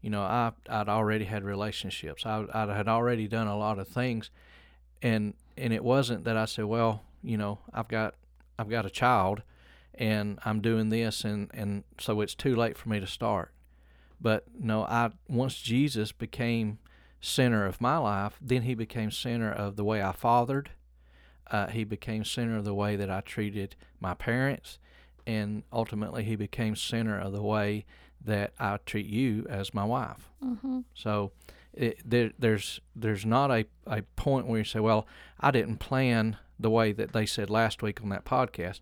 [0.00, 2.26] You know, I I'd already had relationships.
[2.26, 4.30] I I had already done a lot of things,
[5.00, 8.14] and and it wasn't that I said, well, you know, I've got
[8.58, 9.42] I've got a child,
[9.94, 13.52] and I'm doing this, and and so it's too late for me to start.
[14.20, 16.78] But no, I once Jesus became
[17.22, 20.70] center of my life, then he became center of the way I fathered.
[21.50, 24.78] Uh, he became center of the way that I treated my parents,
[25.26, 27.84] and ultimately he became center of the way
[28.24, 30.28] that I treat you as my wife.
[30.44, 30.84] Mhm.
[30.94, 31.32] So
[31.72, 35.06] it, there, there's there's not a, a point where you say, well,
[35.40, 38.80] I didn't plan the way that they said last week on that podcast.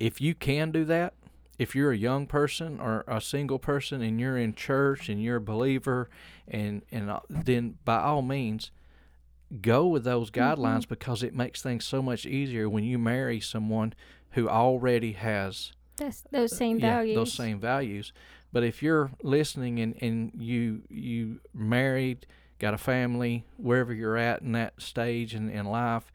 [0.00, 1.14] If you can do that,
[1.58, 5.36] if you're a young person or a single person and you're in church and you're
[5.36, 6.08] a believer,
[6.48, 8.70] and and uh, then by all means,
[9.60, 13.92] go with those guidelines because it makes things so much easier when you marry someone
[14.30, 17.16] who already has That's those same yeah, values.
[17.16, 18.12] those same values.
[18.52, 22.26] But if you're listening and, and you you married,
[22.58, 26.12] got a family, wherever you're at in that stage in, in life,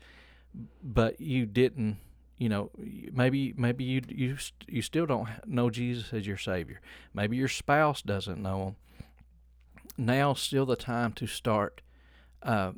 [0.83, 1.97] but you didn't,
[2.39, 2.71] you know,
[3.11, 6.79] maybe maybe you you you still don't know Jesus as your Savior.
[7.13, 8.75] Maybe your spouse doesn't know Him.
[9.97, 11.81] Now's still the time to start
[12.41, 12.71] uh,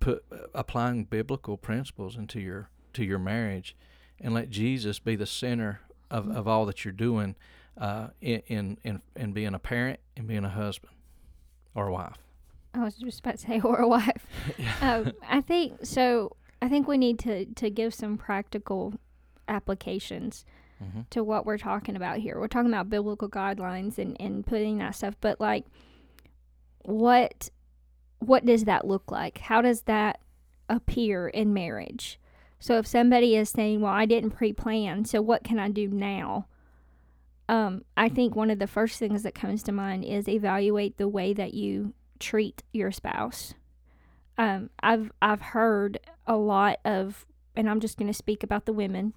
[0.00, 3.76] put applying biblical principles into your to your marriage,
[4.18, 7.36] and let Jesus be the center of, of all that you're doing
[7.76, 10.94] uh, in, in in in being a parent and being a husband
[11.74, 12.16] or a wife.
[12.72, 14.26] I was just about to say, or a wife.
[14.80, 16.34] um, I think so.
[16.62, 18.94] I think we need to to give some practical
[19.48, 20.44] applications
[20.82, 21.02] Mm-hmm.
[21.10, 22.40] to what we're talking about here.
[22.40, 25.64] We're talking about biblical guidelines and and putting that stuff, but like,
[26.80, 27.50] what
[28.18, 29.38] what does that look like?
[29.38, 30.20] How does that
[30.68, 32.18] appear in marriage?
[32.58, 36.46] So if somebody is saying, "Well, I didn't pre-plan, so what can I do now?"
[37.48, 41.08] Um, I think one of the first things that comes to mind is evaluate the
[41.08, 43.54] way that you treat your spouse.
[44.38, 48.72] Um, I've I've heard a lot of, and I'm just going to speak about the
[48.72, 49.14] women,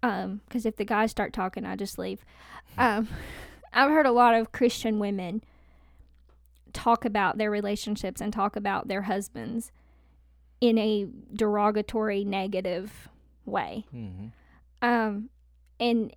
[0.00, 2.24] because if the guys start talking, I just leave.
[2.78, 3.08] Um,
[3.72, 5.42] I've heard a lot of Christian women
[6.72, 9.72] talk about their relationships and talk about their husbands
[10.60, 13.08] in a derogatory, negative
[13.44, 13.84] way.
[13.94, 14.26] Mm-hmm.
[14.82, 15.30] Um,
[15.80, 16.12] and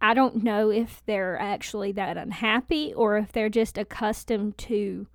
[0.00, 5.06] I don't know if they're actually that unhappy or if they're just accustomed to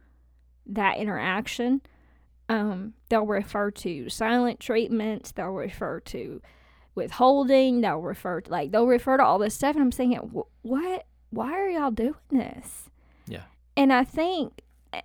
[0.66, 1.82] that interaction.
[2.50, 5.32] Um, they'll refer to silent treatment.
[5.36, 6.42] They'll refer to
[6.96, 7.82] withholding.
[7.82, 10.20] They'll refer to like they'll refer to all this stuff, and I'm thinking,
[10.64, 11.06] what?
[11.32, 12.90] Why are y'all doing this?
[13.28, 13.44] Yeah.
[13.78, 14.62] And I think,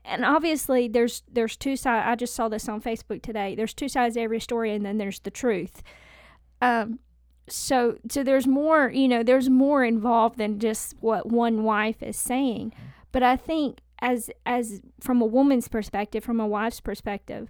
[0.07, 2.07] and obviously, there's there's two sides.
[2.09, 3.55] I just saw this on Facebook today.
[3.55, 5.83] There's two sides to every story, and then there's the truth.
[6.63, 6.99] Um,
[7.49, 12.17] so so there's more you know there's more involved than just what one wife is
[12.17, 12.73] saying
[13.13, 17.49] but i think as as from a woman's perspective from a wife's perspective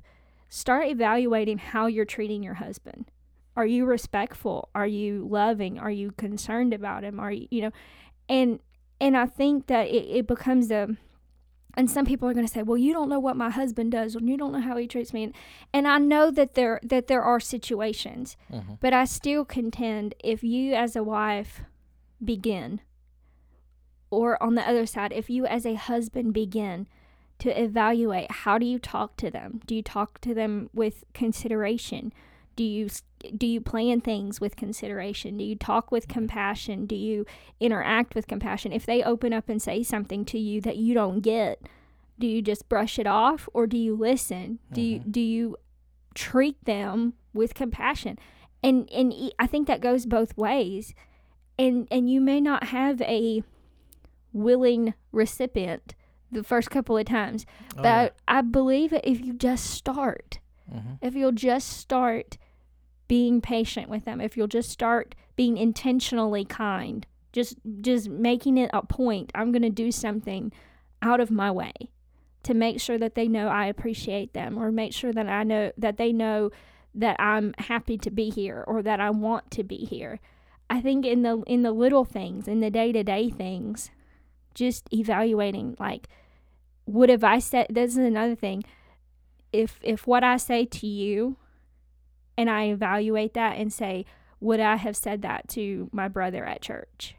[0.49, 3.11] start evaluating how you're treating your husband.
[3.57, 4.69] Are you respectful?
[4.75, 5.79] Are you loving?
[5.79, 7.19] Are you concerned about him?
[7.21, 7.71] Are you you know
[8.29, 8.61] and
[9.01, 10.89] and i think that it, it becomes a
[11.77, 14.15] and some people are going to say well you don't know what my husband does
[14.15, 15.25] and you don't know how he treats me.
[15.25, 15.35] And,
[15.73, 18.75] and i know that there that there are situations Mm-hmm.
[18.81, 21.63] but I still contend if you as a wife
[22.25, 22.81] begin,
[24.15, 26.87] or on the other side, if you as a husband begin
[27.39, 29.61] to evaluate how do you talk to them?
[29.67, 32.13] Do you talk to them with consideration?
[32.57, 32.89] Do you
[33.37, 35.39] do you plan things with consideration?
[35.39, 36.21] Do you talk with mm-hmm.
[36.21, 36.87] compassion?
[36.87, 37.27] Do you
[37.59, 38.73] interact with compassion?
[38.73, 41.61] If they open up and say something to you that you don't get,
[42.19, 44.61] do you just brush it off or do you listen?
[44.73, 45.11] Do you mm-hmm.
[45.11, 45.57] do you
[46.15, 48.19] treat them with compassion?
[48.65, 50.95] and and I think that goes both ways.
[51.59, 53.45] And and you may not have a
[54.35, 55.95] willing recipient
[56.31, 57.47] the first couple of times,
[57.79, 60.95] Oh, but I believe if you just start, mm-hmm.
[61.01, 62.37] if you'll just start
[63.09, 68.71] being patient with them, if you'll just start being intentionally kind, just just making it
[68.73, 70.53] a point, I'm going to do something
[71.01, 71.73] out of my way
[72.43, 75.73] to make sure that they know I appreciate them or make sure that I know
[75.79, 76.51] that they know
[76.95, 80.21] that I'm happy to be here or that I want to be here.
[80.71, 83.91] I think in the in the little things, in the day-to-day things,
[84.55, 86.09] just evaluating like
[86.85, 88.63] what have I said this is another thing.
[89.53, 91.37] If if what I say to you
[92.37, 94.05] and I evaluate that and say,
[94.41, 97.15] would I have said that to my brother at church?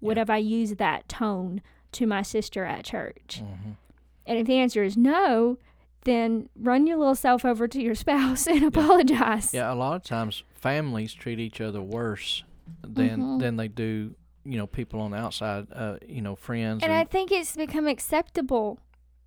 [0.00, 0.22] Would Yeah.
[0.22, 1.60] have I used that tone
[1.92, 3.42] to my sister at church?
[3.44, 3.72] Mm-hmm.
[4.26, 5.58] And if the answer is no,
[6.04, 9.52] then run your little self over to your spouse and apologize.
[9.54, 12.42] Yeah, a lot of times families treat each other worse
[12.82, 13.38] than Mhm.
[13.40, 14.14] than they do,
[14.46, 16.82] you know, people on the outside, uh, you know, friends.
[16.82, 18.78] And I think it's become acceptable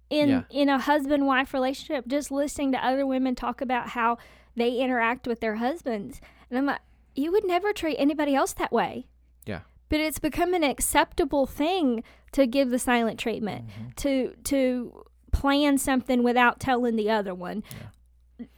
[0.10, 0.44] in Yeah.
[0.50, 4.18] in a husband wife relationship just listening to other women talk about how
[4.56, 6.20] they interact with their husbands.
[6.50, 6.82] And I'm like,
[7.16, 9.08] you would never treat anybody else that way.
[9.46, 9.62] Yeah.
[9.90, 13.96] But it's become an acceptable thing to give the silent treatment, Mhm.
[13.98, 17.64] to to plan something without telling the other one.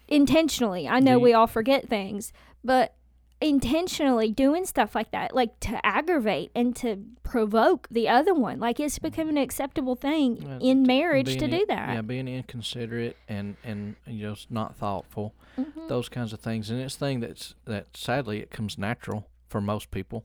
[0.07, 0.87] Intentionally.
[0.87, 2.31] I know you- we all forget things,
[2.63, 2.95] but
[3.41, 8.59] intentionally doing stuff like that, like to aggravate and to provoke the other one.
[8.59, 11.93] Like it's become an acceptable thing Yeah, in marriage to do that.
[11.93, 15.87] Yeah, being inconsiderate and and you know not thoughtful, Mhm.
[15.87, 19.91] those kinds of things, and it's thing that's that sadly it comes natural for most
[19.91, 20.23] people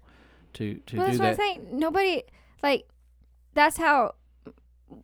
[0.54, 1.42] to to Well, do that's what I'm that.
[1.64, 1.78] saying.
[1.78, 2.22] Nobody
[2.62, 2.86] like
[3.54, 4.14] that's how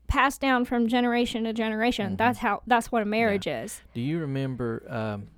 [0.07, 2.13] passed down from generation to generation.
[2.13, 2.19] Mhm.
[2.19, 3.81] That's how that's what a marriage is.
[3.95, 5.29] Do you remember um,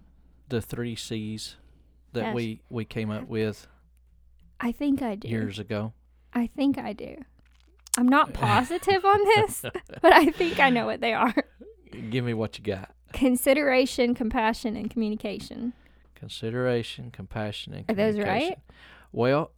[0.49, 1.57] the three C's
[2.15, 3.67] that we we came up with
[4.61, 5.29] I think I do.
[5.29, 5.93] years ago?
[6.33, 7.17] I think I do.
[7.97, 9.63] I'm not positive on this,
[10.03, 11.35] but I think I know what they are.
[12.11, 12.91] Give me what you got.
[13.13, 15.73] Consideration, compassion, and communication.
[16.15, 18.59] Consideration, compassion, and Are those right?
[19.13, 19.53] Well,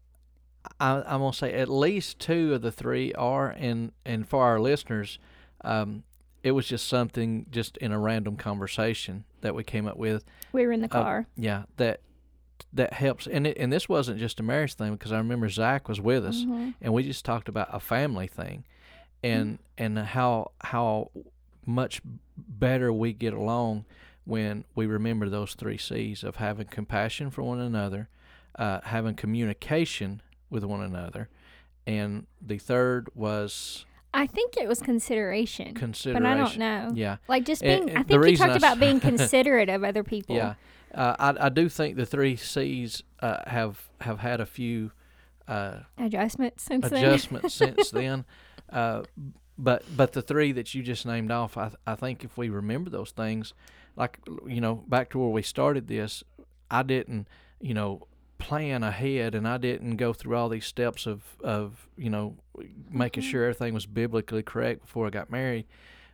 [0.80, 4.58] I, I'm gonna say at least two of the three are, and and for our
[4.60, 5.18] listeners,
[5.64, 6.02] um,
[6.42, 10.24] it was just something just in a random conversation that we came up with.
[10.52, 11.26] We were in the Uh, car.
[11.36, 12.00] Yeah, that
[12.72, 15.88] that helps, and it, and this wasn't just a marriage thing because I remember Zach
[15.88, 16.74] was with us, Mhm.
[16.80, 18.64] and we just talked about a family thing,
[19.22, 21.10] and and how how
[21.64, 22.00] much
[22.36, 23.84] better we get along
[24.24, 28.08] when we remember those three C's of having compassion for one another,
[28.56, 31.28] uh, having communication with one another,
[31.86, 36.22] and the third was I think it was consideration, consideration.
[36.22, 36.90] but I don't know.
[36.94, 39.84] Yeah, Like just being, I and the think you talked I about being considerate of
[39.84, 40.36] other people.
[40.36, 40.54] yeah.
[40.96, 44.90] Uh, I I do think the three C's uh, have have had a few.
[45.46, 47.04] Uh, Adjustments since then.
[47.04, 48.24] adjustments since then.
[48.70, 49.02] Uh,
[49.58, 52.90] but but the three that you just named off, I I think if we remember
[52.90, 53.52] those things,
[53.94, 56.24] like you know, back to where we started this,
[56.70, 57.28] I didn't
[57.60, 62.10] you know plan ahead and I didn't go through all these steps of of you
[62.10, 62.36] know
[62.90, 63.30] making Mhm.
[63.30, 65.66] sure everything was biblically correct before I got married.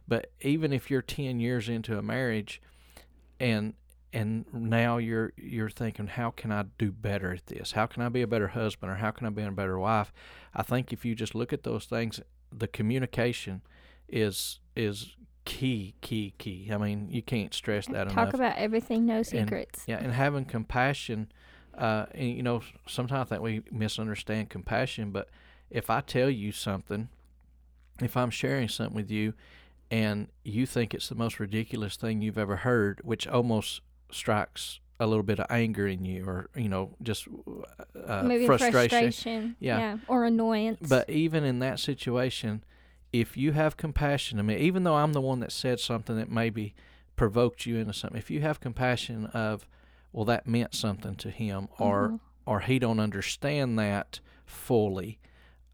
[0.07, 2.61] But even if you're ten years into a marriage,
[3.41, 3.75] and
[4.13, 7.73] and now you're you're thinking how can I do better at this?
[7.73, 10.13] How can I be a better husband or how can I be a better wife?
[10.55, 12.21] I think if you just look at those things,
[12.53, 13.63] the communication
[14.09, 16.69] is is key, key, key.
[16.71, 18.15] I mean, you can't stress that enough.
[18.15, 19.85] Talk about everything, no secrets.
[19.87, 21.33] yeah, and having compassion.
[21.77, 25.11] Uh, and you know, sometimes I think we misunderstand compassion.
[25.11, 25.29] But
[25.71, 27.09] if I tell you something,
[28.01, 29.33] if I'm sharing something with you,
[29.91, 33.81] and you think it's the most ridiculous thing you've ever heard, which almost
[34.13, 37.27] strikes a little bit of anger in you, or you know, just
[38.07, 38.89] uh, Maybe frustration.
[38.89, 39.57] frustration.
[39.59, 39.99] Yeah.
[40.07, 40.79] Or annoyance.
[40.89, 42.63] But even in that situation,
[43.13, 46.31] if you have compassion, I mean, even though I'm the one that said something that
[46.31, 46.75] maybe
[47.17, 49.67] provoked you into something, if you have compassion of,
[50.13, 52.21] well, that meant something to him, or Mhm.
[52.47, 55.19] or he don't understand that fully,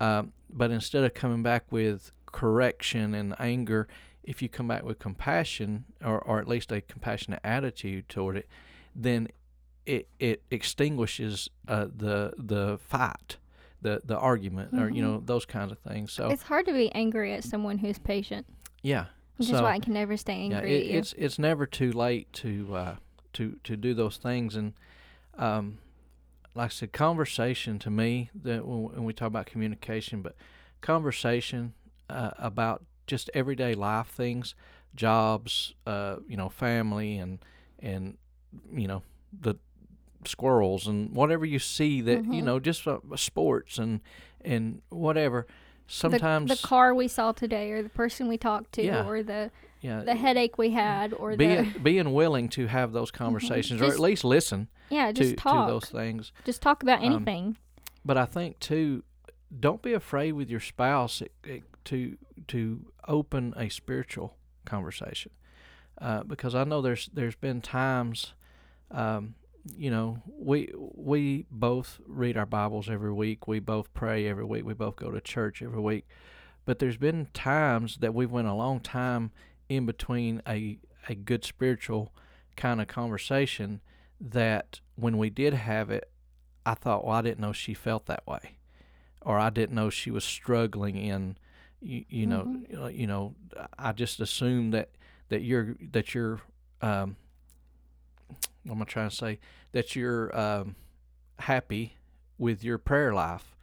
[0.00, 3.88] um, but instead of coming back with correction and anger,
[4.28, 8.46] if you come back with compassion, or or at least a compassionate attitude toward it,
[8.94, 9.28] then
[9.86, 13.38] it it extinguishes uh, the the fight,
[13.80, 16.12] the the argument, or you know those kinds of things.
[16.12, 18.46] So it's hard to be angry at someone who's patient.
[18.82, 19.06] yeah,
[19.38, 20.98] Which is why I can never stay yeah, angry it, at you.
[20.98, 22.96] it's it's never too late to uh,
[23.32, 24.74] to to do those things, and
[25.38, 25.78] um,
[26.54, 30.34] like I said, conversation to me that when, when we talk about communication, but
[30.82, 31.72] conversation
[32.10, 34.54] uh, about just everyday life things,
[34.94, 37.40] jobs, uh, you know, family, and
[37.80, 38.16] and
[38.72, 39.02] you know
[39.40, 39.54] the
[40.24, 42.44] squirrels and whatever you see that you Mhm.
[42.44, 44.00] know just uh, sports and
[44.44, 45.46] and whatever.
[45.90, 49.06] Sometimes the, car we saw today, or the person we talked to, Yeah.
[49.06, 53.10] or the yeah, the headache we had, or being the being willing to have those
[53.10, 56.32] conversations or Just at least listen yeah, to, just talk, to those things.
[56.44, 57.56] just talk about Um, anything.
[58.04, 59.02] But I think too,
[59.60, 62.16] don't be afraid with your spouse it, it, to
[62.48, 65.32] to open a spiritual conversation,
[66.00, 68.34] uh, because I know there's there's been times,
[68.90, 69.34] um,
[69.76, 74.64] you know, we we both read our Bibles every week, we both pray every week,
[74.64, 76.06] we both go to church every week,
[76.64, 79.30] but there's been times that we went a long time
[79.68, 80.78] in between a
[81.08, 82.12] a good spiritual
[82.56, 83.80] kind of conversation
[84.20, 86.10] that when we did have it,
[86.66, 88.58] I thought, well, I didn't know she felt that way,
[89.22, 91.38] or I didn't know she was struggling in,
[91.80, 92.82] you, you know, Mhm.
[92.84, 93.34] uh, you know,
[93.78, 94.90] I just assume that
[95.28, 96.40] that you're that you're
[96.82, 97.16] um,
[98.64, 99.38] what am I trying to say?
[99.72, 100.76] That you're um,
[101.38, 101.96] happy
[102.38, 103.56] with your prayer life,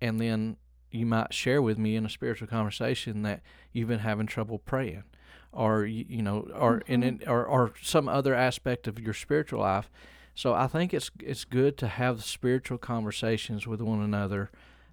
[0.00, 0.56] and then
[0.90, 3.42] you might share with me in a spiritual conversation that
[3.72, 5.04] you've been having trouble praying,
[5.52, 7.22] or you, you know, or in Mhm.
[7.22, 9.90] it, or or some other aspect of your spiritual life.
[10.34, 14.50] So I think it's it's good to have spiritual conversations with one another,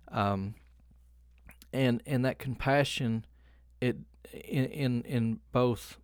[0.10, 0.56] um,
[1.74, 3.26] and and that compassion,
[3.80, 3.98] it
[4.34, 5.98] in in in both,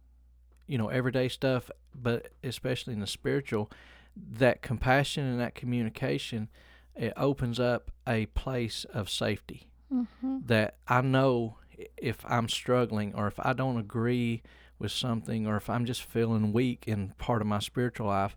[0.67, 3.71] you know, everyday stuff, but especially in the spiritual,
[4.15, 6.49] that compassion and that communication,
[6.95, 9.63] it opens up a place of safety
[9.93, 10.39] Mm-hmm.
[10.47, 11.59] that I know
[11.95, 14.43] if I'm struggling or if I don't agree
[14.79, 18.35] with something or if I'm just feeling weak in part of my spiritual life,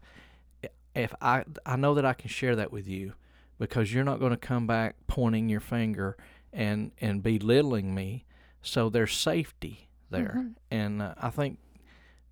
[0.95, 3.15] if I I know that I can share that with you
[3.59, 6.17] because you're not going to come back pointing your finger
[6.53, 8.25] and and belittling me.
[8.63, 10.55] So there's safety there, Mhm.
[10.71, 11.59] and uh, I think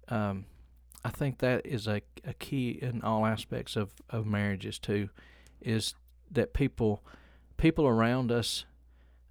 [0.08, 0.44] um,
[1.04, 5.08] I think that is a, a key in all aspects of, of marriages too,
[5.60, 5.94] is
[6.30, 7.02] that people
[7.56, 8.64] people around us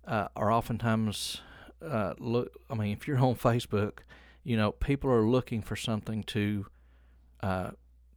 [0.06, 1.42] uh, are oftentimes
[1.82, 2.54] uh, look.
[2.70, 4.00] I mean, if you're on Facebook,
[4.44, 6.66] you know, people are looking for something to
[7.44, 7.72] uh,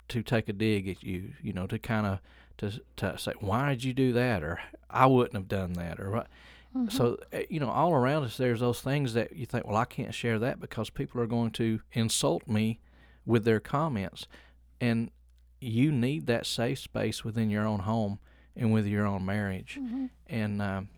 [0.09, 1.33] to take a dig at you.
[1.43, 2.21] You know, to kind of
[2.59, 6.11] to to say, why did you do that, or I wouldn't have done that, or
[6.11, 6.29] what.
[6.75, 6.93] Mhm.
[6.93, 9.85] So uh, you know, all around us, there's those things that you think, well, I
[9.85, 12.81] can't share that because people are going to insult me
[13.27, 14.27] with their comments,
[14.81, 15.11] and
[15.61, 18.19] you need that safe space within your own home
[18.57, 20.11] and with your own marriage, Mhm.
[20.29, 20.89] and um,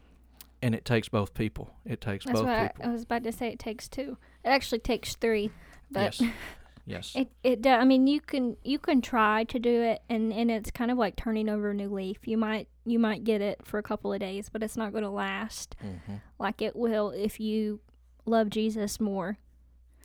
[0.61, 1.75] and it takes both people.
[1.85, 2.85] It takes That's both what I, people.
[2.87, 3.49] I was about to say.
[3.49, 4.19] It takes two.
[4.45, 5.51] It actually takes three,
[5.91, 6.23] but yes,
[6.87, 7.63] yes, it it.
[7.63, 10.91] do- I mean, you can you can try to do it, and and it's kind
[10.91, 12.19] of like turning over a new leaf.
[12.27, 15.05] You might you might get it for a couple of days, but it's not going
[15.05, 17.81] to last hmm like it will if you
[18.27, 19.39] love Jesus more.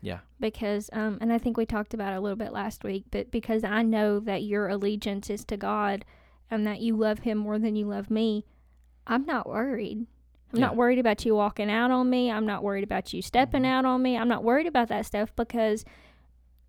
[0.01, 3.05] yeah, because um and I think we talked about it a little bit last week,
[3.11, 6.05] but because I know that your allegiance is to God
[6.51, 8.45] and that you love him more than you love me,
[9.07, 10.05] I'm not worried.
[10.53, 12.31] I'm not worried about you walking out on me.
[12.31, 13.67] I'm not worried about you stepping Mhm.
[13.67, 14.17] out on me.
[14.17, 15.83] I'm not worried about that stuff because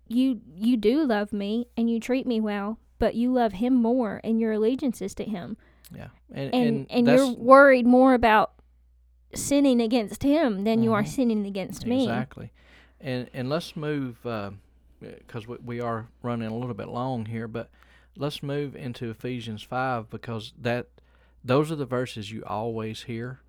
[0.09, 4.19] you you do love me and you treat me well, but you love him more
[4.23, 5.55] and your allegiance is to him.
[5.95, 8.53] yeah, and And and, that's you're worried more about
[9.33, 11.07] sinning against him than you are Mhm.
[11.07, 12.03] sinning against me.
[12.03, 12.51] Exactly.
[12.99, 14.17] And and let's move
[14.99, 17.69] because we, we are running a little bit long here, but
[18.17, 20.87] let's move into Ephesians five because that
[21.43, 23.39] those are the verses you always hear.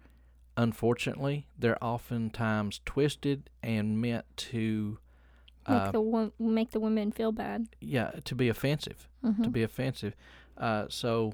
[0.57, 4.99] Unfortunately, they're oftentimes twisted and meant to,
[5.69, 7.69] Make uh, the wo- make the women feel bad.
[7.81, 9.09] yeah, to be offensive.
[9.25, 9.43] Mm-hmm.
[9.43, 10.15] to be offensive.
[10.57, 11.33] Uh, so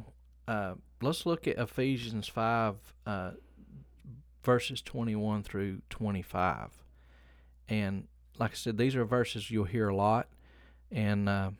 [0.49, 2.74] uh, let's look at Ephesians 5,
[3.07, 3.31] uh,
[4.43, 6.70] verses 21 through 25.
[7.68, 8.09] And
[8.39, 10.29] like I said, these are verses you'll hear a lot,
[10.91, 11.51] and uh,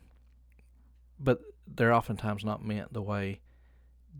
[1.19, 3.41] but they're oftentimes not meant the way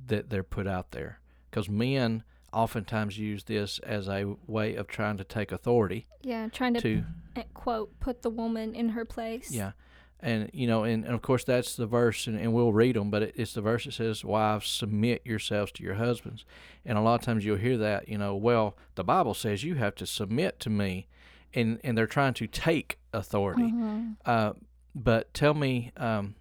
[0.07, 1.19] that they're put out there.
[1.49, 2.23] Because men
[2.53, 7.03] oftentimes use this as a way of trying to take authority Yeah, trying to, to
[7.35, 9.51] uh, quote put the woman in her place.
[9.51, 9.71] Yeah,
[10.19, 13.11] and you know, and, and of course that's the verse, and, and we'll read them.
[13.11, 16.45] But it, it's the verse that says, "Wives, submit yourselves to your husbands."
[16.85, 19.75] And a lot of times you'll hear that, you know, well, the Bible says you
[19.75, 21.07] have to submit to me,
[21.53, 23.71] and and they're trying to take authority.
[23.71, 24.15] Mhm.
[24.25, 24.53] Uh,
[24.95, 26.35] but tell me, um,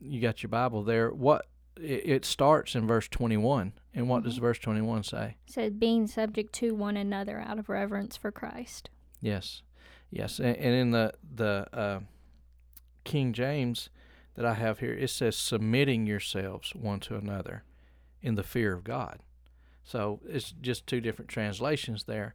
[0.00, 1.10] you got your Bible there?
[1.10, 1.46] What
[1.76, 4.42] it, it starts in verse twenty-one, and what does Mhm.
[4.42, 5.36] verse twenty-one say?
[5.46, 8.90] Said being subject to one another out of reverence for Christ.
[9.20, 9.62] Yes,
[10.10, 12.00] yes, and, and in the the uh,
[13.04, 13.88] King James
[14.34, 17.64] that I have here, it says submitting yourselves one to another
[18.22, 19.20] in the fear of God.
[19.82, 22.34] So it's just two different translations there,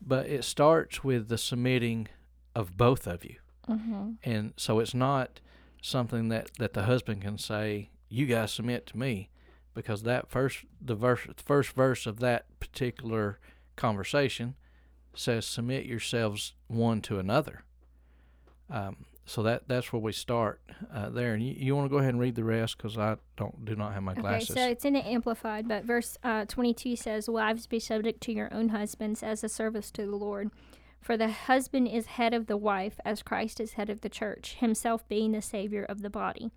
[0.00, 2.08] but it starts with the submitting
[2.54, 3.36] of both of you,
[3.68, 4.12] Mm-hmm.
[4.24, 5.40] and so it's not
[5.82, 9.30] something that that the husband can say, "You guys submit to me,"
[9.74, 13.38] because that first the verse first verse of that particular
[13.76, 14.54] conversation
[15.14, 17.64] says submit yourselves one to another.
[18.70, 20.60] Um, so that that's where we start
[20.92, 23.16] uh, there, and you, you want to go ahead and read the rest because I
[23.36, 24.50] don't do not have my glasses.
[24.50, 28.32] Okay, so it's in the Amplified, but verse uh, 22 says, Wives, be subject to
[28.32, 30.50] your own husbands as a service to the Lord.
[31.00, 34.56] For the husband is head of the wife, as Christ is head of the church,
[34.60, 36.52] himself being the Savior of the body.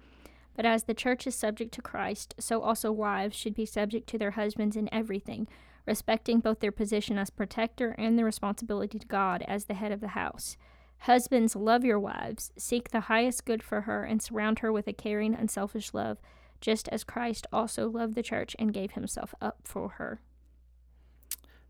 [0.59, 4.17] But as the church is subject to Christ, so also wives should be subject to
[4.17, 5.47] their husbands in everything,
[5.85, 10.01] respecting both their position as protector and their responsibility to God as the head of
[10.01, 10.57] the house.
[10.97, 14.91] Husbands, love your wives, seek the highest good for her, and surround her with a
[14.91, 16.17] caring, unselfish love
[16.59, 20.19] just as Christ also loved the church and gave himself up for her.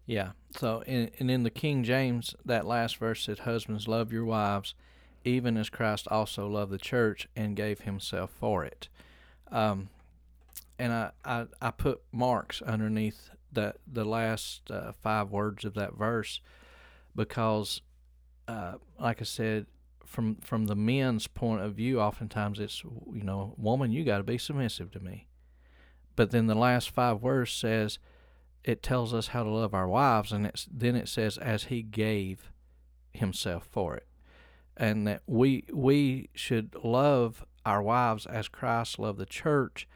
[0.08, 0.32] Yeah.
[0.58, 4.74] So, in, and in the King James, that last verse said, "Husbands, love your wives,
[5.30, 8.90] even as Christ also loved the church and gave himself for it.
[9.52, 9.90] Um,
[10.78, 15.96] and I, I, I put marks underneath that the last uh, five words of that
[15.96, 16.42] verse
[17.16, 17.82] because,
[18.48, 19.66] uh, like I said,
[20.06, 24.24] from from the men's point of view, oftentimes it's you know, woman, you got to
[24.24, 25.28] be submissive to me.
[26.16, 28.00] But then the last five words says,
[28.64, 31.82] it tells us how to love our wives, and it's then it says as He
[31.82, 32.52] gave
[33.14, 34.08] Himself for it,
[34.80, 39.88] and that we we should love our wives as Christ loved the church,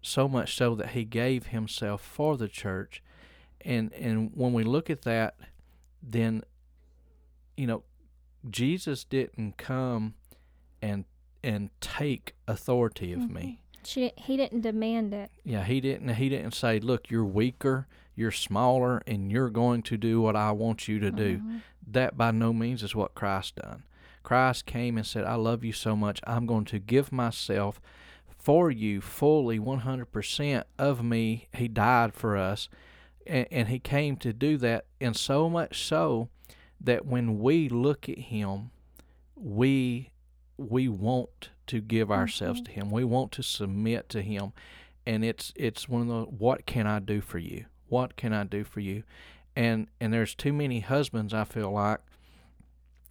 [0.00, 3.02] so much so that He gave Himself for the church,
[3.60, 5.34] and and when we look at that,
[6.00, 6.42] then
[7.56, 7.82] you know
[8.48, 10.14] Jesus didn't come
[10.80, 11.04] and
[11.42, 13.34] and take authority of mm-hmm.
[13.34, 13.58] me.
[13.84, 15.32] She, he didn't demand it.
[15.44, 16.14] Yeah, he didn't.
[16.14, 20.52] He didn't say, "Look, you're weaker, you're smaller, and you're going to do what I
[20.52, 21.58] want you to do." Mm-hmm.
[21.90, 23.82] That by no means is what Christ done.
[24.22, 26.20] Christ came and said, "I love you so much.
[26.26, 27.80] I'm going to give myself
[28.38, 32.68] for you fully, 100% of me." He died for us,
[33.26, 36.28] and, and he came to do that, and so much so
[36.80, 38.70] that when we look at him,
[39.36, 40.12] we
[40.56, 42.72] we want to give ourselves mm-hmm.
[42.72, 42.90] to him.
[42.90, 44.52] We want to submit to him.
[45.06, 47.66] And it's it's one of the what can I do for you?
[47.88, 49.02] What can I do for you?
[49.56, 52.00] And and there's too many husbands I feel like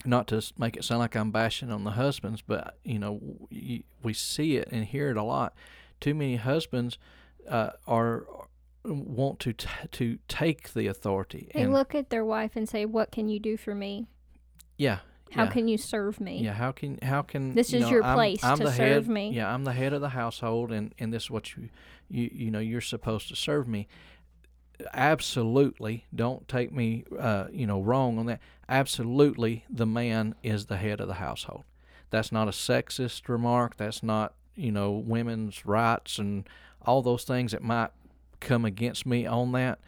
[0.06, 3.20] not to make it sound like I'm bashing on the husbands, but you know
[4.04, 5.54] we see it and hear it a lot.
[5.99, 6.97] Too many husbands
[7.49, 8.26] uh, are
[8.84, 11.49] want to t- to take the authority.
[11.54, 14.08] They and, look at their wife and say, "What can you do for me?"
[14.78, 14.99] Yeah.
[15.32, 15.49] How yeah.
[15.49, 16.39] can you serve me?
[16.39, 16.54] Yeah.
[16.54, 19.32] How can how can this is know, your place I'm, I'm to serve head, me?
[19.32, 21.70] Yeah, I'm the head of the household, and and this is what you
[22.10, 23.88] you you know you're supposed to serve me.
[24.93, 28.41] Absolutely, don't take me uh, you know wrong on that.
[28.72, 31.66] Absolutely, the man is the head of the household.
[32.10, 33.76] That's not a sexist remark.
[33.76, 36.48] That's not you know women's rights and
[36.82, 37.92] all those things that might
[38.40, 39.80] come against me on that.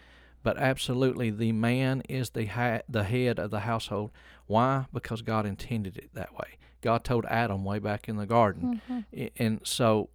[0.44, 4.12] But absolutely, the man is the ha- the head of the household.
[4.48, 4.86] Why?
[4.92, 6.58] Because God intended it that way.
[6.82, 9.28] God told Adam way back in the garden, mm-hmm.
[9.38, 10.10] and so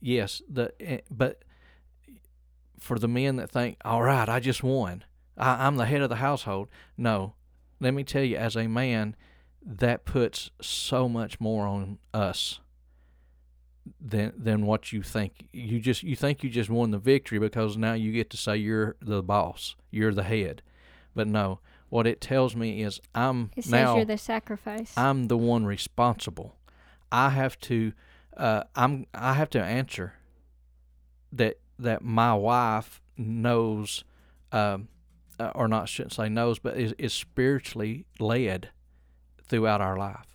[0.00, 1.44] yes, the eh, but
[2.80, 5.04] for the men that think, all right, I just won,
[5.36, 6.66] I, I'm the head of the household.
[6.96, 7.34] No,
[7.80, 9.16] let me tell you, as a man,
[9.64, 12.60] that puts so much more on us
[14.00, 15.48] than than what you think.
[15.52, 18.56] You just you think you just won the victory because now you get to say
[18.56, 20.62] you're the boss, you're the head.
[21.14, 24.92] But no, what it tells me is I'm it now you're the sacrifice.
[24.96, 26.56] I'm the one responsible.
[27.10, 27.92] I have to
[28.36, 30.14] uh, I'm I have to answer
[31.32, 34.04] that that my wife knows
[34.52, 34.88] um,
[35.38, 38.70] uh, or not shouldn't say knows, but is, is spiritually led
[39.48, 40.26] throughout our life.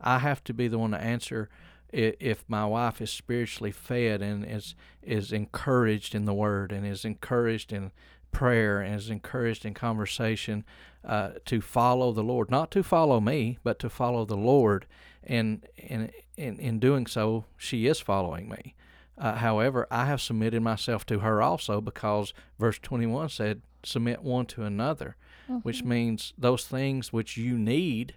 [0.00, 1.48] I have to be the one to answer
[1.90, 7.04] if my wife is spiritually fed and is is encouraged in the word and is
[7.04, 7.90] encouraged in
[8.30, 10.66] prayer and is encouraged in conversation
[11.04, 14.86] uh, to follow the Lord, not to follow me, but to follow the Lord,
[15.24, 18.74] and in in, in doing so, she is following me.
[19.16, 24.46] Uh, however, I have submitted myself to her also because verse 21 said, Submit one
[24.46, 25.58] to another, mm-hmm.
[25.58, 28.16] which means those things which you need,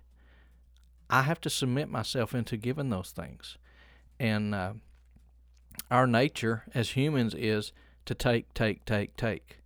[1.09, 3.57] I have to submit myself into giving those things
[4.21, 4.73] and uh,
[5.89, 7.73] our nature as humans is
[8.05, 9.57] to take, take, take, take,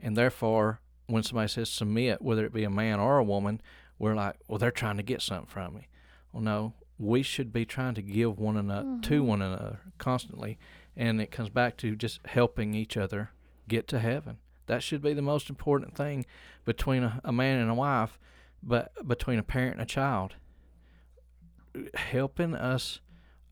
[0.00, 3.60] and therefore, when somebody says submit, whether it be a man or a woman,
[3.98, 5.88] we're like, well, they're trying to get something from me.
[6.32, 9.00] Well, no, we should be trying to give one another mm-hmm.
[9.02, 10.58] to one another constantly,
[10.96, 13.30] and it comes back to just helping each other
[13.68, 14.38] get to heaven.
[14.68, 16.24] That should be the most important thing
[16.64, 18.18] between a, a man and a wife,
[18.62, 20.36] but between a parent and a child.
[21.94, 23.00] Helping us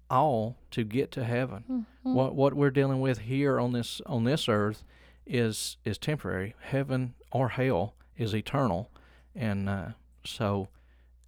[0.09, 1.65] all to get to heaven.
[1.71, 2.15] Mm-hmm.
[2.15, 4.85] What what we're dealing with here on this on this earth
[5.27, 6.55] is is temporary.
[6.61, 8.91] Heaven or hell is eternal,
[9.35, 9.89] and uh,
[10.25, 10.69] so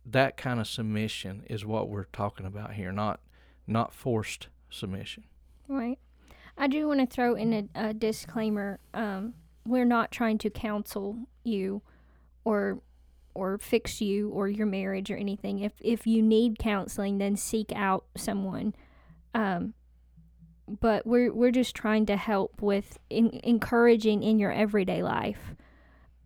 [0.06, 3.20] that kind of submission is what we're talking about here, not
[3.66, 5.24] not forced submission.
[5.66, 5.98] Right.
[6.56, 8.80] I do want to throw in a, a disclaimer.
[8.92, 9.34] Um,
[9.68, 11.82] we're not trying to counsel you
[12.44, 12.80] or
[13.34, 15.60] or fix you or your marriage or anything.
[15.60, 18.74] If if you need counseling, then seek out someone.
[19.34, 19.74] Um,
[20.80, 25.54] but we're we're just trying to help with in, encouraging in your everyday life.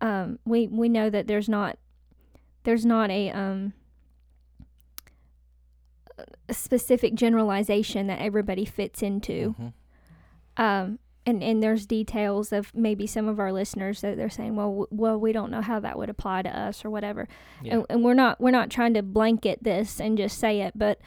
[0.01, 1.77] Um, we we know that there's not
[2.63, 3.73] there's not a um
[6.47, 9.55] a specific generalization that everybody fits into.
[9.59, 10.63] Mm-hmm.
[10.63, 14.69] Um, and and there's details of maybe some of our listeners that they're saying, well,
[14.69, 17.27] w- well, we don't know how that would apply to us or whatever,
[17.61, 17.75] Yeah.
[17.75, 20.99] and, and we're not we're not trying to blanket this and just say it, but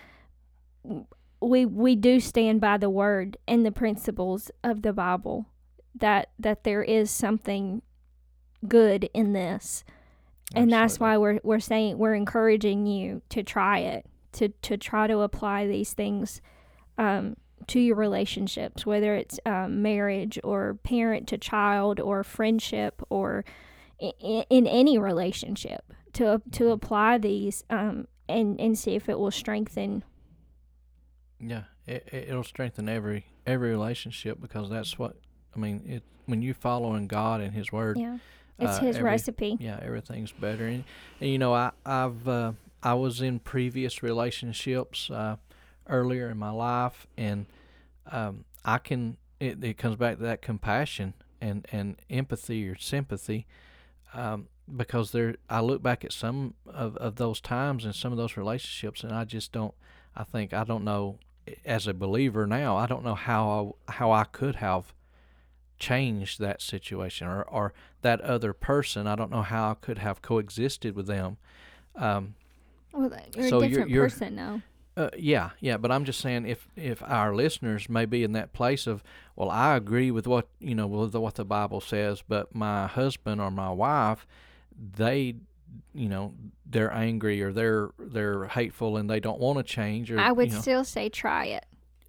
[1.40, 5.46] we we do stand by the word and the principles of the Bible
[5.94, 7.82] that that there is something
[8.66, 9.84] good in this.
[10.54, 15.06] And that's why we're we're saying we're encouraging you to try it to to try
[15.08, 16.40] to apply these things
[16.98, 17.36] um,
[17.66, 23.44] to your relationships whether it's um, marriage or parent to child or friendship or
[23.98, 29.30] in, in any relationship to to apply these um, and and see if it will
[29.30, 30.02] strengthen
[31.38, 35.16] Yeah, it, it it'll strengthen every every relationship because that's what
[35.54, 35.82] I mean.
[35.86, 38.18] It when you following God and His Word, yeah
[38.58, 40.66] it's uh, his every- recipe yeah, everything's better.
[40.66, 40.84] And,
[41.20, 42.52] and you know, I I've uh,
[42.82, 45.36] I was in previous relationships uh,
[45.88, 47.46] earlier in my life, and
[48.10, 53.46] um, I can it, it comes back to that compassion and and empathy or sympathy.
[54.14, 58.18] Um, because there, I look back at some of, of those times and some of
[58.18, 59.74] those relationships, and I just don't.
[60.16, 61.18] I think I don't know.
[61.64, 64.92] As a believer now, I don't know how I, how I could have
[65.78, 67.72] changed that situation or, or
[68.02, 69.06] that other person.
[69.06, 71.36] I don't know how I could have coexisted with them.
[71.94, 72.34] Um,
[72.92, 74.62] well you're so a you're- different you're- person now
[74.96, 78.52] uh, yeah, yeah, but I'm just saying if if our listeners may be in that
[78.52, 79.02] place of,
[79.34, 83.40] well, I agree with what you know with what the Bible says, but my husband
[83.40, 84.26] or my wife,
[84.96, 85.36] they,
[85.94, 86.32] you know,
[86.64, 90.48] they're angry or they're they're hateful and they don't want to change or i would
[90.48, 91.64] you know, still say try it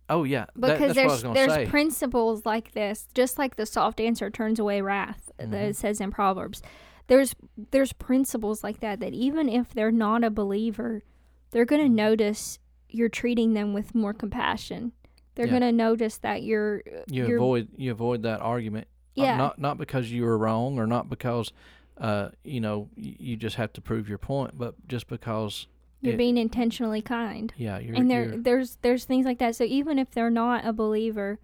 [0.09, 1.65] oh yeah, that, because that's what I was there's there's say.
[1.67, 5.69] principles like this just like the soft answer turns away wrath that Mhm.
[5.69, 6.61] it says in proverbs
[7.07, 7.35] there's
[7.71, 11.03] there's principles like that that even if they're not a believer
[11.51, 11.95] they're going to Mhm.
[11.95, 12.59] notice
[12.89, 14.91] you're treating them with more compassion
[15.35, 15.51] they're Yeah.
[15.59, 18.87] going to notice that you're you you're, avoid you avoid that argument.
[19.17, 21.51] uh, yeah not not because you were wrong or not because,
[21.99, 25.67] uh, you know, y- you just have to prove your point, but just because
[26.01, 29.63] you're it- being intentionally kind yeah, you're and there there's there's things like that so
[29.63, 31.39] even if they're not a believer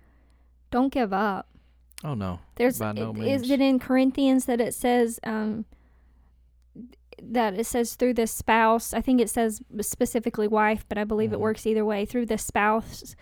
[0.72, 1.48] don't give up
[2.04, 3.44] oh no, There's By no i- means.
[3.44, 5.66] is it in Corinthians that it says um
[7.22, 8.94] that it says through the spouse.
[8.94, 11.34] I think it says specifically wife, but I believe Mhm.
[11.34, 12.06] it works either way.
[12.06, 13.16] Through the spouse,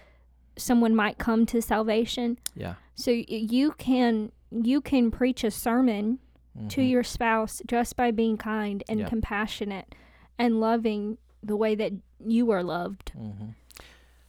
[0.58, 2.38] someone might come to salvation.
[2.56, 2.76] yeah.
[2.96, 6.20] So y- you can you can preach a sermon
[6.68, 6.90] to mhm.
[6.90, 9.08] your spouse just by being kind and Yeah.
[9.08, 9.96] compassionate
[10.38, 13.12] and loving the way that you are loved.
[13.12, 13.52] hmm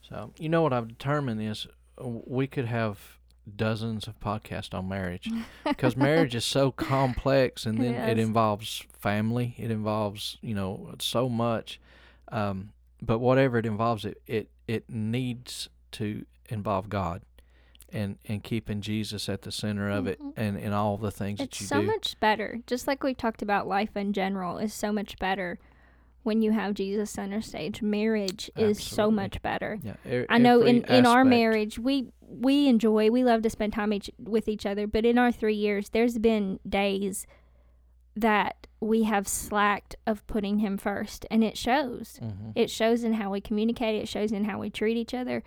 [0.00, 1.66] So you know what I've determined is
[2.02, 3.18] uh, we could have
[3.56, 5.28] dozens of podcasts on marriage
[5.64, 8.26] because marriage is so complex, and then it Yes.
[8.26, 9.54] involves family.
[9.58, 11.80] It involves you know so much,
[12.30, 12.70] um,
[13.00, 17.22] but whatever it involves, it it it needs to involve God.
[17.94, 20.32] And, and keeping Jesus at the center of it Mhm.
[20.38, 21.86] and, and all the things It's that you so do.
[21.88, 22.60] much better.
[22.66, 25.58] Just like we talked about life in general is so much better
[26.22, 27.82] when you have Jesus center stage.
[27.82, 29.78] Marriage is so much better.
[29.82, 32.08] yeah, e- I know in, in our marriage we
[32.40, 35.54] we enjoy we love to spend time each, with each other, but in our 3
[35.54, 37.26] years there's been days
[38.14, 42.18] that we have slacked of putting him first and it shows.
[42.22, 42.52] Mhm.
[42.54, 45.42] It shows in how we communicate, it shows in how we treat each other.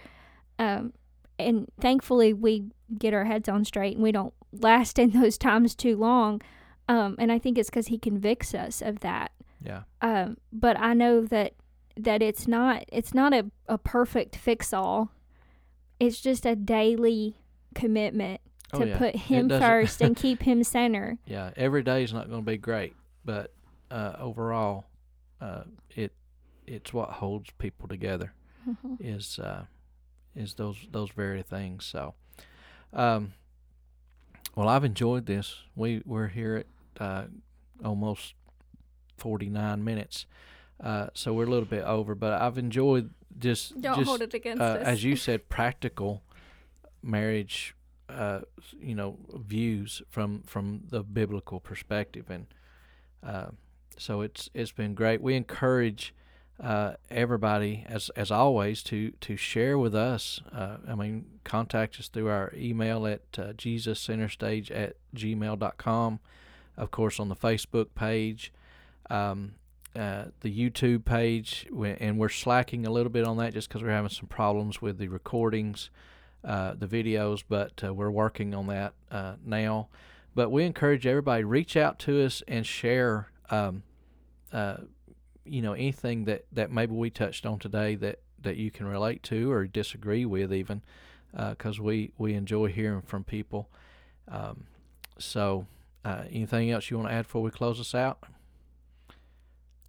[0.57, 0.93] Um
[1.37, 5.75] and thankfully we get our heads on straight and we don't last in those times
[5.75, 6.41] too long.
[6.87, 9.31] Um and I think it's cuz he convicts us of that
[9.61, 11.53] yeah, um, but I know that
[11.97, 15.09] that it's not it's not a, a perfect fix all.
[15.99, 17.37] It's just a daily
[17.73, 18.41] commitment
[18.73, 18.97] oh to yeah.
[18.97, 21.17] put him first and keep him center.
[21.25, 23.53] yeah, every day is not going to be great, but
[23.91, 24.85] uh, overall,
[25.41, 25.63] uh,
[25.95, 26.11] it
[26.67, 28.33] it's what holds people together
[28.99, 29.65] is uh,
[30.35, 31.85] is those those very things.
[31.85, 32.13] So,
[32.93, 33.33] um,
[34.55, 35.55] well, I've enjoyed this.
[35.75, 36.65] We we're here
[36.97, 37.25] at uh,
[37.83, 38.33] almost
[39.17, 40.25] forty nine minutes,
[40.83, 44.33] uh, so we're a little bit over, but I've enjoyed just Don't just hold it
[44.33, 44.83] against uh, us.
[44.85, 46.23] as you said, practical
[47.01, 47.75] marriage,
[48.09, 48.41] uh,
[48.79, 52.47] you know, views from from the biblical perspective, and
[53.25, 53.47] uh,
[53.97, 55.21] so it's it's been great.
[55.21, 56.13] We encourage
[56.61, 60.41] uh, everybody, as as always, to to share with us.
[60.51, 66.19] Uh, I mean, contact us through our email at uh, jesuscenterstage at gmail.com.
[66.77, 68.51] Of course, on the Facebook page.
[69.09, 69.55] Um,
[69.95, 73.91] uh, the YouTube page, and we're slacking a little bit on that just because we're
[73.91, 75.89] having some problems with the recordings,
[76.43, 79.87] uh, the videos, but uh, we're working on that uh, now.
[80.33, 83.83] But we encourage everybody reach out to us and share, um,
[84.51, 84.77] uh,
[85.45, 89.23] you know, anything that, that maybe we touched on today that, that you can relate
[89.23, 90.81] to or disagree with, even.
[91.31, 93.69] because we we enjoy hearing from people.
[94.27, 94.65] Um,
[95.17, 95.67] so,
[96.05, 98.19] anything else you want to add before we close this out?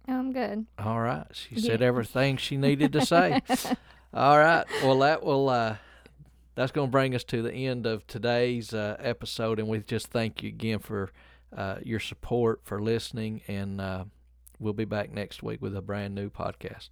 [0.07, 0.65] I'm good.
[0.79, 1.61] All right, she Yeah.
[1.71, 3.41] said everything she needed to say.
[4.13, 5.75] All right, well that will uh,
[6.55, 10.07] that's going to bring us to the end of today's uh, episode, and we just
[10.07, 11.11] thank you again for
[11.55, 14.05] uh, your support, for listening, and uh,
[14.59, 16.89] we'll be back next week with a brand new podcast.